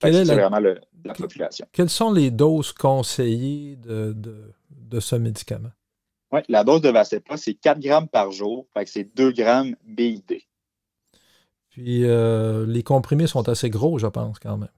C'est 0.01 0.23
vraiment 0.23 0.59
la 0.59 1.13
population. 1.13 1.65
Quelles 1.71 1.89
sont 1.89 2.11
les 2.11 2.31
doses 2.31 2.73
conseillées 2.73 3.77
de, 3.77 4.99
ce 4.99 5.15
médicament? 5.15 5.71
Oui, 6.31 6.41
la 6.49 6.63
dose 6.63 6.81
de 6.81 6.89
Vascepa, 6.89 7.37
c'est 7.37 7.53
4 7.53 7.79
grammes 7.79 8.07
par 8.07 8.31
jour, 8.31 8.65
fait 8.73 8.85
que 8.85 8.91
c'est 8.91 9.15
2 9.15 9.31
grammes 9.31 9.75
BID. 9.85 10.41
Puis 11.69 12.05
euh, 12.05 12.65
les 12.65 12.83
comprimés 12.83 13.27
sont 13.27 13.47
assez 13.49 13.69
gros, 13.69 13.99
je 13.99 14.07
pense, 14.07 14.39
quand 14.39 14.57
même. 14.57 14.69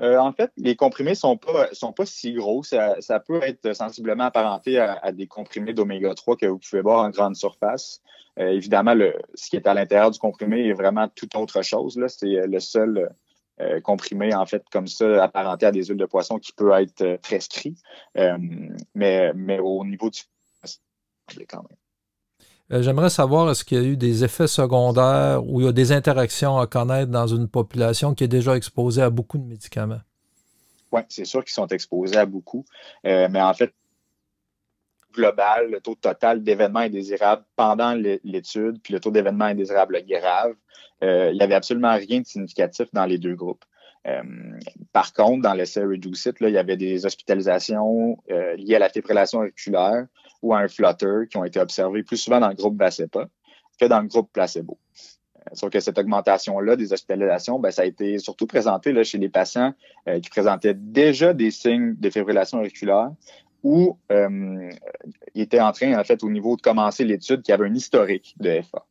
Euh, 0.00 0.16
en 0.16 0.32
fait, 0.32 0.52
les 0.56 0.76
comprimés 0.76 1.10
ne 1.10 1.16
sont 1.16 1.36
pas, 1.36 1.68
sont 1.72 1.92
pas 1.92 2.06
si 2.06 2.32
gros. 2.32 2.62
Ça, 2.62 2.96
peut 3.26 3.42
être 3.42 3.72
sensiblement 3.74 4.24
apparenté 4.24 4.78
à, 4.78 5.10
des 5.10 5.26
comprimés 5.26 5.74
d'oméga 5.74 6.14
3 6.14 6.36
que 6.36 6.46
vous 6.46 6.58
pouvez 6.58 6.82
voir 6.82 7.04
en 7.04 7.10
grande 7.10 7.34
surface. 7.34 8.00
Euh, 8.38 8.50
évidemment, 8.50 8.94
le, 8.94 9.12
ce 9.34 9.50
qui 9.50 9.56
est 9.56 9.66
à 9.66 9.74
l'intérieur 9.74 10.12
du 10.12 10.20
comprimé 10.20 10.68
est 10.68 10.72
vraiment 10.72 11.08
tout 11.08 11.36
autre 11.36 11.62
chose. 11.62 12.00
C'est 12.06 12.46
le 12.46 12.60
seul 12.60 13.10
euh, 13.60 13.80
comprimé, 13.80 14.34
en 14.34 14.46
fait, 14.46 14.62
comme 14.70 14.86
ça, 14.86 15.22
apparenté 15.22 15.66
à 15.66 15.72
des 15.72 15.84
huiles 15.84 15.96
de 15.96 16.06
poisson 16.06 16.38
qui 16.38 16.52
peut 16.52 16.70
être 16.72 17.02
euh, 17.02 17.18
prescrit. 17.18 17.76
Euh, 18.16 18.38
mais, 18.94 19.32
mais 19.34 19.58
au 19.58 19.84
niveau 19.84 20.10
du 20.10 20.20
quand 21.48 21.62
même. 21.68 22.82
J'aimerais 22.82 23.10
savoir, 23.10 23.50
est-ce 23.50 23.64
qu'il 23.64 23.78
y 23.78 23.84
a 23.84 23.84
eu 23.84 23.96
des 23.96 24.24
effets 24.24 24.46
secondaires 24.46 25.42
ou 25.44 25.60
il 25.60 25.64
y 25.64 25.68
a 25.68 25.72
des 25.72 25.92
interactions 25.92 26.58
à 26.58 26.66
connaître 26.66 27.10
dans 27.10 27.26
une 27.26 27.48
population 27.48 28.14
qui 28.14 28.24
est 28.24 28.28
déjà 28.28 28.56
exposée 28.56 29.02
à 29.02 29.10
beaucoup 29.10 29.38
de 29.38 29.44
médicaments? 29.44 30.00
Oui, 30.92 31.02
c'est 31.08 31.24
sûr 31.24 31.44
qu'ils 31.44 31.52
sont 31.52 31.66
exposés 31.66 32.16
à 32.16 32.26
beaucoup. 32.26 32.64
mais 33.04 33.40
en 33.40 33.54
fait, 33.54 33.72
global, 35.12 35.70
le 35.70 35.80
taux 35.80 35.94
total 35.94 36.42
d'événements 36.42 36.80
indésirables 36.80 37.44
pendant 37.56 37.94
l'étude, 38.24 38.80
puis 38.82 38.92
le 38.94 39.00
taux 39.00 39.10
d'événements 39.10 39.46
indésirables 39.46 40.02
grave, 40.06 40.54
euh, 41.02 41.30
il 41.32 41.36
n'y 41.36 41.42
avait 41.42 41.54
absolument 41.54 41.94
rien 41.94 42.20
de 42.20 42.26
significatif 42.26 42.88
dans 42.92 43.06
les 43.06 43.18
deux 43.18 43.34
groupes. 43.34 43.64
Euh, 44.06 44.22
par 44.92 45.12
contre, 45.12 45.42
dans 45.42 45.54
l'essai 45.54 45.82
Reducit, 45.82 46.30
il 46.40 46.50
y 46.50 46.58
avait 46.58 46.76
des 46.76 47.04
hospitalisations 47.04 48.16
euh, 48.30 48.56
liées 48.56 48.76
à 48.76 48.78
la 48.78 48.88
fibrillation 48.88 49.40
auriculaire 49.40 50.06
ou 50.42 50.54
à 50.54 50.58
un 50.58 50.68
flutter 50.68 51.26
qui 51.30 51.36
ont 51.36 51.44
été 51.44 51.60
observées 51.60 52.02
plus 52.02 52.16
souvent 52.16 52.40
dans 52.40 52.48
le 52.48 52.54
groupe 52.54 52.78
Vascepa 52.78 53.26
que 53.78 53.84
dans 53.86 54.00
le 54.00 54.08
groupe 54.08 54.32
placebo. 54.32 54.78
Sauf 55.54 55.70
que 55.70 55.80
cette 55.80 55.98
augmentation-là 55.98 56.76
des 56.76 56.92
hospitalisations, 56.92 57.58
ben, 57.58 57.70
ça 57.70 57.82
a 57.82 57.84
été 57.86 58.18
surtout 58.18 58.46
présenté 58.46 58.92
là, 58.92 59.02
chez 59.02 59.16
les 59.16 59.30
patients 59.30 59.72
qui 60.22 60.28
présentaient 60.28 60.74
déjà 60.74 61.32
des 61.32 61.50
signes 61.50 61.94
de 61.98 62.10
fibrillation 62.10 62.58
auriculaire 62.58 63.10
ou 63.62 63.98
euh, 64.12 64.70
étaient 65.34 65.60
en 65.60 65.72
train, 65.72 65.98
en 65.98 66.04
fait, 66.04 66.22
au 66.22 66.30
niveau 66.30 66.56
de 66.56 66.62
commencer 66.62 67.04
l'étude, 67.04 67.42
qui 67.42 67.52
avait 67.52 67.66
un 67.66 67.74
historique 67.74 68.34
de 68.38 68.60
FA. 68.62 68.84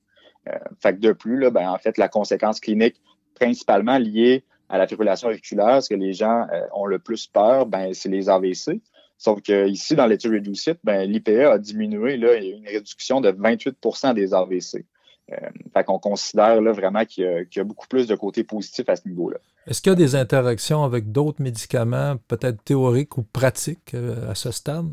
Euh, 0.49 0.57
fait 0.79 0.95
que 0.95 0.99
de 0.99 1.11
plus, 1.13 1.39
là, 1.39 1.49
ben, 1.49 1.69
en 1.69 1.77
fait, 1.77 1.97
la 1.97 2.07
conséquence 2.07 2.59
clinique 2.59 3.01
principalement 3.35 3.97
liée 3.97 4.43
à 4.69 4.77
la 4.77 4.87
fibrillation 4.87 5.29
auriculaire, 5.29 5.81
ce 5.81 5.89
que 5.89 5.95
les 5.95 6.13
gens 6.13 6.45
euh, 6.51 6.61
ont 6.73 6.85
le 6.85 6.99
plus 6.99 7.27
peur, 7.27 7.65
ben, 7.65 7.93
c'est 7.93 8.09
les 8.09 8.29
AVC. 8.29 8.81
Sauf 9.17 9.41
que 9.41 9.67
ici, 9.67 9.95
dans 9.95 10.05
l'étude 10.05 10.33
Reducit, 10.33 10.75
ben, 10.83 11.09
l'IPE 11.09 11.29
a 11.29 11.57
diminué, 11.57 12.17
là, 12.17 12.35
il 12.35 12.43
y 12.43 12.53
a 12.53 12.55
une 12.57 12.67
réduction 12.67 13.21
de 13.21 13.31
28% 13.31 14.13
des 14.13 14.33
AVC. 14.33 14.85
Euh, 15.31 15.35
fait 15.73 15.83
qu'on 15.83 15.99
considère 15.99 16.61
là, 16.61 16.71
vraiment 16.71 17.03
qu'il 17.05 17.47
y, 17.53 17.59
a 17.59 17.63
beaucoup 17.63 17.87
plus 17.87 18.07
de 18.07 18.15
côté 18.15 18.43
positif 18.43 18.87
à 18.87 18.95
ce 18.95 19.07
niveau-là. 19.07 19.37
Est-ce 19.65 19.81
qu'il 19.81 19.91
y 19.91 19.93
a 19.93 19.97
des 19.97 20.15
interactions 20.15 20.83
avec 20.83 21.11
d'autres 21.11 21.41
médicaments, 21.41 22.15
peut-être 22.27 22.63
théoriques 22.63 23.17
ou 23.17 23.23
pratiques 23.23 23.93
à 24.29 24.35
ce 24.35 24.51
stade? 24.51 24.89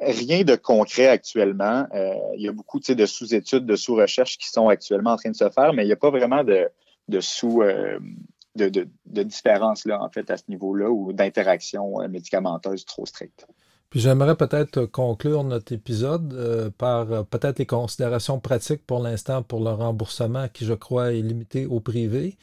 rien 0.00 0.44
de 0.44 0.54
concret 0.54 1.06
actuellement. 1.06 1.86
il 2.36 2.42
y 2.42 2.48
a 2.48 2.52
beaucoup 2.52 2.78
de 2.78 3.06
sous-études, 3.06 3.64
de 3.64 3.74
sous-recherches 3.74 4.36
qui 4.36 4.50
sont 4.50 4.68
actuellement 4.68 5.12
en 5.12 5.16
train 5.16 5.30
de 5.30 5.36
se 5.36 5.48
faire, 5.48 5.72
mais 5.72 5.84
il 5.84 5.86
n'y 5.86 5.92
a 5.92 5.96
pas 5.96 6.10
vraiment 6.10 6.44
de, 6.44 7.20
sous 7.20 7.62
de, 8.54 8.68
de, 8.68 9.22
différence 9.22 9.86
là, 9.86 10.02
en 10.02 10.10
fait, 10.10 10.30
à 10.30 10.36
ce 10.36 10.44
niveau-là 10.48 10.90
ou 10.90 11.12
d'interaction 11.12 12.06
médicamenteuse 12.08 12.84
trop 12.84 13.06
stricte. 13.06 13.46
Puis 13.94 14.00
j'aimerais 14.00 14.34
peut-être 14.34 14.86
conclure 14.86 15.44
notre 15.44 15.72
épisode 15.72 16.34
euh, 16.34 16.68
par 16.68 17.12
euh, 17.12 17.22
peut-être 17.22 17.60
les 17.60 17.66
considérations 17.66 18.40
pratiques 18.40 18.84
pour 18.84 18.98
l'instant 18.98 19.44
pour 19.44 19.62
le 19.62 19.70
remboursement 19.70 20.48
qui, 20.48 20.64
je 20.64 20.74
crois, 20.74 21.12
est 21.12 21.22
limité 21.22 21.66
au 21.66 21.78
privé. 21.78 22.36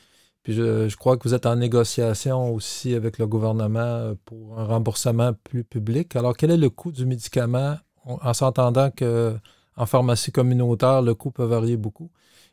Puis 0.44 0.54
je, 0.54 0.96
crois 0.96 1.18
que 1.18 1.28
vous 1.28 1.34
êtes 1.34 1.46
en 1.46 1.58
négociation 1.58 2.54
aussi 2.54 2.96
avec 2.96 3.18
le 3.18 3.28
gouvernement 3.28 3.80
euh, 3.82 4.14
pour 4.24 4.58
un 4.58 4.64
remboursement 4.64 5.34
plus 5.44 5.66
public. 5.66 6.16
Alors, 6.16 6.38
quel 6.38 6.52
est 6.52 6.58
le 6.58 6.70
coût 6.70 6.94
du 6.94 7.06
médicament? 7.06 7.76
En 8.06 8.34
s'entendant 8.34 8.90
qu'en 8.90 9.86
pharmacie 9.86 10.32
communautaire, 10.32 11.02
le 11.02 11.16
coût 11.16 11.32
peut 11.32 11.44
varier 11.44 11.76
beaucoup? 11.76 12.12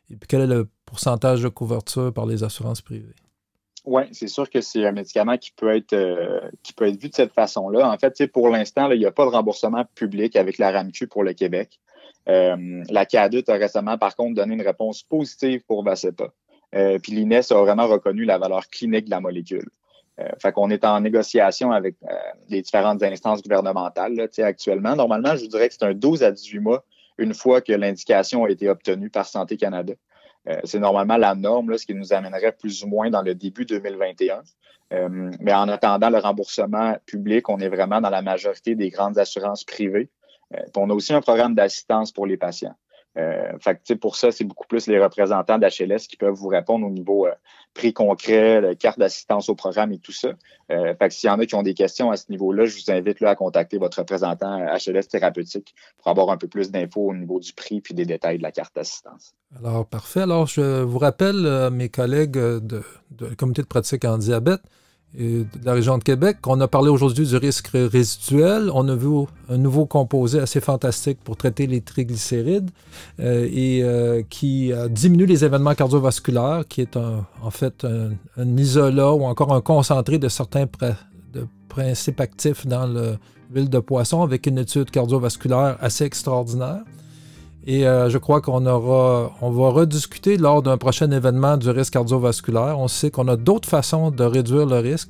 Et 0.09 0.17
puis 0.17 0.27
quel 0.27 0.41
est 0.41 0.47
le 0.47 0.67
pourcentage 0.85 1.41
de 1.41 1.47
couverture 1.47 2.11
par 2.11 2.25
les 2.25 2.43
assurances 2.43 2.81
privées? 2.81 3.15
Oui, 3.85 4.03
c'est 4.11 4.27
sûr 4.27 4.49
que 4.49 4.61
c'est 4.61 4.85
un 4.85 4.91
médicament 4.91 5.37
qui 5.37 5.51
peut 5.51 5.75
être 5.75 5.93
euh, 5.93 6.39
qui 6.63 6.73
peut 6.73 6.87
être 6.87 7.01
vu 7.01 7.09
de 7.09 7.15
cette 7.15 7.33
façon-là. 7.33 7.89
En 7.89 7.97
fait, 7.97 8.27
pour 8.27 8.49
l'instant, 8.49 8.91
il 8.91 8.99
n'y 8.99 9.05
a 9.05 9.11
pas 9.11 9.25
de 9.25 9.29
remboursement 9.29 9.85
public 9.95 10.35
avec 10.35 10.57
la 10.57 10.71
RAMQ 10.71 11.07
pour 11.07 11.23
le 11.23 11.33
Québec. 11.33 11.79
Euh, 12.27 12.83
la 12.89 13.05
CADUT 13.05 13.43
a 13.47 13.53
récemment, 13.53 13.97
par 13.97 14.15
contre, 14.15 14.35
donné 14.35 14.55
une 14.55 14.61
réponse 14.61 15.03
positive 15.03 15.61
pour 15.65 15.83
Vasepa. 15.83 16.27
Euh, 16.75 16.99
puis 16.99 17.13
l'INES 17.13 17.51
a 17.51 17.61
vraiment 17.61 17.87
reconnu 17.87 18.25
la 18.25 18.37
valeur 18.37 18.67
clinique 18.67 19.05
de 19.05 19.11
la 19.11 19.19
molécule. 19.19 19.69
Fait 20.41 20.51
qu'on 20.51 20.69
est 20.69 20.83
en 20.83 20.99
négociation 20.99 21.71
avec 21.71 21.95
les 22.49 22.61
différentes 22.61 23.01
instances 23.01 23.41
gouvernementales 23.41 24.27
actuellement. 24.39 24.93
Normalement, 24.93 25.37
je 25.37 25.43
vous 25.43 25.47
dirais 25.47 25.69
que 25.69 25.75
c'est 25.75 25.85
un 25.85 25.93
12 25.93 26.23
à 26.23 26.31
18 26.33 26.59
mois 26.59 26.83
une 27.17 27.33
fois 27.33 27.61
que 27.61 27.71
l'indication 27.71 28.43
a 28.43 28.49
été 28.49 28.67
obtenue 28.67 29.09
par 29.09 29.27
Santé 29.27 29.55
Canada. 29.55 29.93
Euh, 30.49 30.59
c'est 30.63 30.79
normalement 30.79 31.17
la 31.17 31.35
norme, 31.35 31.77
ce 31.77 31.85
qui 31.85 31.93
nous 31.93 32.13
amènerait 32.13 32.53
plus 32.53 32.83
ou 32.83 32.87
moins 32.87 33.09
dans 33.09 33.21
le 33.21 33.35
début 33.35 33.65
2021. 33.65 34.41
Euh, 34.91 35.31
mais 35.39 35.53
en 35.53 35.69
attendant 35.69 36.09
le 36.09 36.17
remboursement 36.17 36.95
public, 37.05 37.47
on 37.49 37.59
est 37.59 37.69
vraiment 37.69 38.01
dans 38.01 38.09
la 38.09 38.21
majorité 38.21 38.75
des 38.75 38.89
grandes 38.89 39.19
assurances 39.19 39.63
privées. 39.63 40.09
Euh, 40.55 40.61
on 40.75 40.89
a 40.89 40.93
aussi 40.93 41.13
un 41.13 41.21
programme 41.21 41.53
d'assistance 41.53 42.11
pour 42.11 42.25
les 42.25 42.37
patients. 42.37 42.75
Euh, 43.17 43.57
pour 43.99 44.15
ça, 44.15 44.31
c'est 44.31 44.43
beaucoup 44.43 44.67
plus 44.67 44.87
les 44.87 44.99
représentants 44.99 45.57
d'HLS 45.57 46.07
qui 46.07 46.15
peuvent 46.15 46.33
vous 46.33 46.47
répondre 46.47 46.85
au 46.85 46.91
niveau 46.91 47.25
euh, 47.25 47.31
prix 47.73 47.91
concret, 47.91 48.75
carte 48.79 48.99
d'assistance 48.99 49.49
au 49.49 49.55
programme 49.55 49.91
et 49.91 49.97
tout 49.97 50.11
ça. 50.11 50.29
Euh, 50.71 50.93
fait 50.95 51.09
que 51.09 51.13
s'il 51.13 51.27
y 51.27 51.31
en 51.31 51.39
a 51.39 51.45
qui 51.45 51.55
ont 51.55 51.63
des 51.63 51.73
questions 51.73 52.11
à 52.11 52.17
ce 52.17 52.25
niveau-là, 52.29 52.65
je 52.65 52.75
vous 52.75 52.91
invite 52.91 53.19
là, 53.19 53.31
à 53.31 53.35
contacter 53.35 53.77
votre 53.77 53.99
représentant 53.99 54.59
HLS 54.59 55.07
thérapeutique 55.07 55.73
pour 55.97 56.07
avoir 56.07 56.29
un 56.29 56.37
peu 56.37 56.47
plus 56.47 56.71
d'infos 56.71 57.09
au 57.09 57.13
niveau 57.15 57.39
du 57.39 57.53
prix 57.53 57.81
puis 57.81 57.93
des 57.93 58.05
détails 58.05 58.37
de 58.37 58.43
la 58.43 58.51
carte 58.51 58.75
d'assistance. 58.75 59.33
Alors, 59.57 59.87
parfait. 59.87 60.21
Alors, 60.21 60.45
je 60.45 60.81
vous 60.83 60.99
rappelle, 60.99 61.69
mes 61.71 61.89
collègues 61.89 62.37
de 62.37 62.83
comité 63.37 63.63
de 63.63 63.67
pratique 63.67 64.05
en 64.05 64.17
diabète, 64.19 64.61
de 65.17 65.45
la 65.63 65.73
région 65.73 65.97
de 65.97 66.03
Québec. 66.03 66.37
On 66.45 66.59
a 66.61 66.67
parlé 66.67 66.89
aujourd'hui 66.89 67.25
du 67.25 67.35
risque 67.35 67.69
résiduel. 67.73 68.69
On 68.73 68.87
a 68.87 68.95
vu 68.95 69.07
un 69.49 69.57
nouveau 69.57 69.85
composé 69.85 70.39
assez 70.39 70.61
fantastique 70.61 71.19
pour 71.23 71.35
traiter 71.35 71.67
les 71.67 71.81
triglycérides 71.81 72.69
euh, 73.19 73.47
et 73.51 73.81
euh, 73.83 74.21
qui 74.29 74.71
diminue 74.89 75.25
les 75.25 75.43
événements 75.43 75.73
cardiovasculaires, 75.73 76.63
qui 76.67 76.81
est 76.81 76.95
en 76.95 77.51
fait 77.51 77.85
un, 77.85 78.57
isolat 78.57 79.13
ou 79.13 79.23
encore 79.23 79.53
un 79.53 79.61
concentré 79.61 80.19
de 80.19 80.29
certains 80.29 80.65
de 81.33 81.47
principes 81.69 82.19
actifs 82.19 82.67
dans 82.67 82.85
l'huile 83.51 83.69
de 83.69 83.79
poisson 83.79 84.21
avec 84.21 84.45
une 84.45 84.59
étude 84.59 84.91
cardiovasculaire 84.91 85.77
assez 85.81 86.03
extraordinaire. 86.03 86.81
Et 87.65 87.85
euh, 87.85 88.09
je 88.09 88.17
crois 88.17 88.41
qu'on 88.41 88.65
aura, 88.65 89.31
on 89.41 89.51
va 89.51 89.69
rediscuter 89.69 90.37
lors 90.37 90.61
d'un 90.61 90.77
prochain 90.77 91.11
événement 91.11 91.57
du 91.57 91.69
risque 91.69 91.93
cardiovasculaire. 91.93 92.79
On 92.79 92.87
sait 92.87 93.11
qu'on 93.11 93.27
a 93.27 93.35
d'autres 93.35 93.67
façons 93.67 94.11
de 94.11 94.23
réduire 94.23 94.65
le 94.65 94.79
risque. 94.79 95.09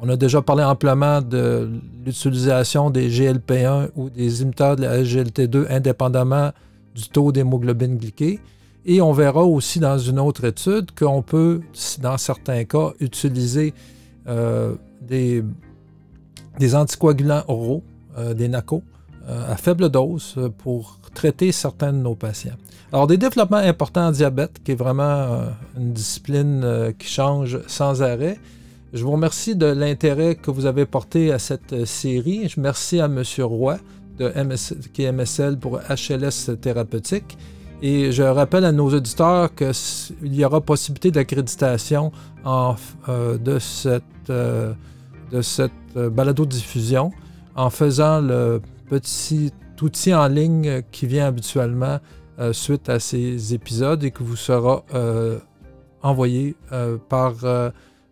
On 0.00 0.08
a 0.08 0.16
déjà 0.16 0.42
parlé 0.42 0.64
amplement 0.64 1.22
de 1.22 1.70
l'utilisation 2.04 2.90
des 2.90 3.08
GLP-1 3.08 3.90
ou 3.96 4.10
des 4.10 4.42
imiteurs 4.42 4.76
de 4.76 4.82
la 4.82 5.02
SGLT2 5.02 5.66
indépendamment 5.70 6.50
du 6.94 7.08
taux 7.08 7.32
d'hémoglobine 7.32 7.96
glyquée. 7.96 8.40
Et 8.86 9.00
on 9.00 9.12
verra 9.12 9.44
aussi 9.44 9.78
dans 9.80 9.98
une 9.98 10.18
autre 10.18 10.44
étude 10.44 10.90
qu'on 10.98 11.22
peut, 11.22 11.60
dans 12.02 12.18
certains 12.18 12.64
cas, 12.64 12.92
utiliser 13.00 13.72
euh, 14.26 14.74
des, 15.00 15.42
anticoagulants 16.74 17.44
oraux, 17.48 17.82
euh, 18.18 18.34
des 18.34 18.48
NACO, 18.48 18.82
à 19.28 19.56
faible 19.56 19.88
dose 19.88 20.36
pour 20.58 20.98
traiter 21.14 21.52
certains 21.52 21.92
de 21.92 21.98
nos 21.98 22.14
patients. 22.14 22.56
Alors, 22.94 23.08
des 23.08 23.16
développements 23.16 23.56
importants 23.56 24.06
en 24.06 24.10
diabète, 24.12 24.62
qui 24.62 24.70
est 24.70 24.76
vraiment 24.76 25.02
euh, 25.02 25.46
une 25.76 25.92
discipline 25.92 26.62
euh, 26.62 26.92
qui 26.96 27.08
change 27.08 27.58
sans 27.66 28.02
arrêt. 28.02 28.38
Je 28.92 29.02
vous 29.02 29.10
remercie 29.10 29.56
de 29.56 29.66
l'intérêt 29.66 30.36
que 30.36 30.52
vous 30.52 30.64
avez 30.64 30.86
porté 30.86 31.32
à 31.32 31.40
cette 31.40 31.72
euh, 31.72 31.86
série. 31.86 32.48
Je 32.48 32.54
remercie 32.54 33.00
à 33.00 33.06
M. 33.06 33.20
Roy, 33.40 33.78
de 34.18 34.32
qui 34.92 35.02
est 35.02 35.10
MSL 35.10 35.58
pour 35.58 35.80
HLS 35.80 36.56
Thérapeutique. 36.60 37.36
Et 37.82 38.12
je 38.12 38.22
rappelle 38.22 38.64
à 38.64 38.70
nos 38.70 38.88
auditeurs 38.94 39.52
qu'il 39.56 40.32
y 40.32 40.44
aura 40.44 40.60
possibilité 40.60 41.10
d'accréditation 41.10 42.12
de 42.46 43.58
cette, 43.58 44.04
de 44.28 45.42
cette 45.42 45.72
balado-diffusion 45.96 47.10
en 47.56 47.70
faisant 47.70 48.20
le 48.20 48.62
petit 48.88 49.52
outil 49.82 50.14
en 50.14 50.28
ligne 50.28 50.82
qui 50.90 51.06
vient 51.06 51.26
habituellement 51.26 51.98
euh, 52.38 52.52
suite 52.52 52.88
à 52.88 52.98
ces 52.98 53.54
épisodes 53.54 54.02
et 54.02 54.10
que 54.10 54.22
vous 54.22 54.36
sera 54.36 54.84
euh, 54.94 55.38
envoyé 56.02 56.56
euh, 56.72 56.96
par 57.08 57.34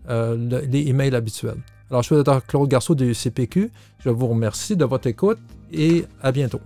les 0.08 0.88
emails 0.88 1.14
habituels. 1.14 1.62
Alors, 1.90 2.02
je 2.02 2.14
suis 2.14 2.24
Dr. 2.24 2.44
Claude 2.46 2.68
Garceau 2.68 2.94
de 2.94 3.12
CPQ. 3.12 3.70
Je 3.98 4.08
vous 4.08 4.26
remercie 4.26 4.76
de 4.76 4.85
votre 4.85 5.06
écoute 5.06 5.38
et 5.70 6.04
à 6.22 6.32
bientôt. 6.32 6.61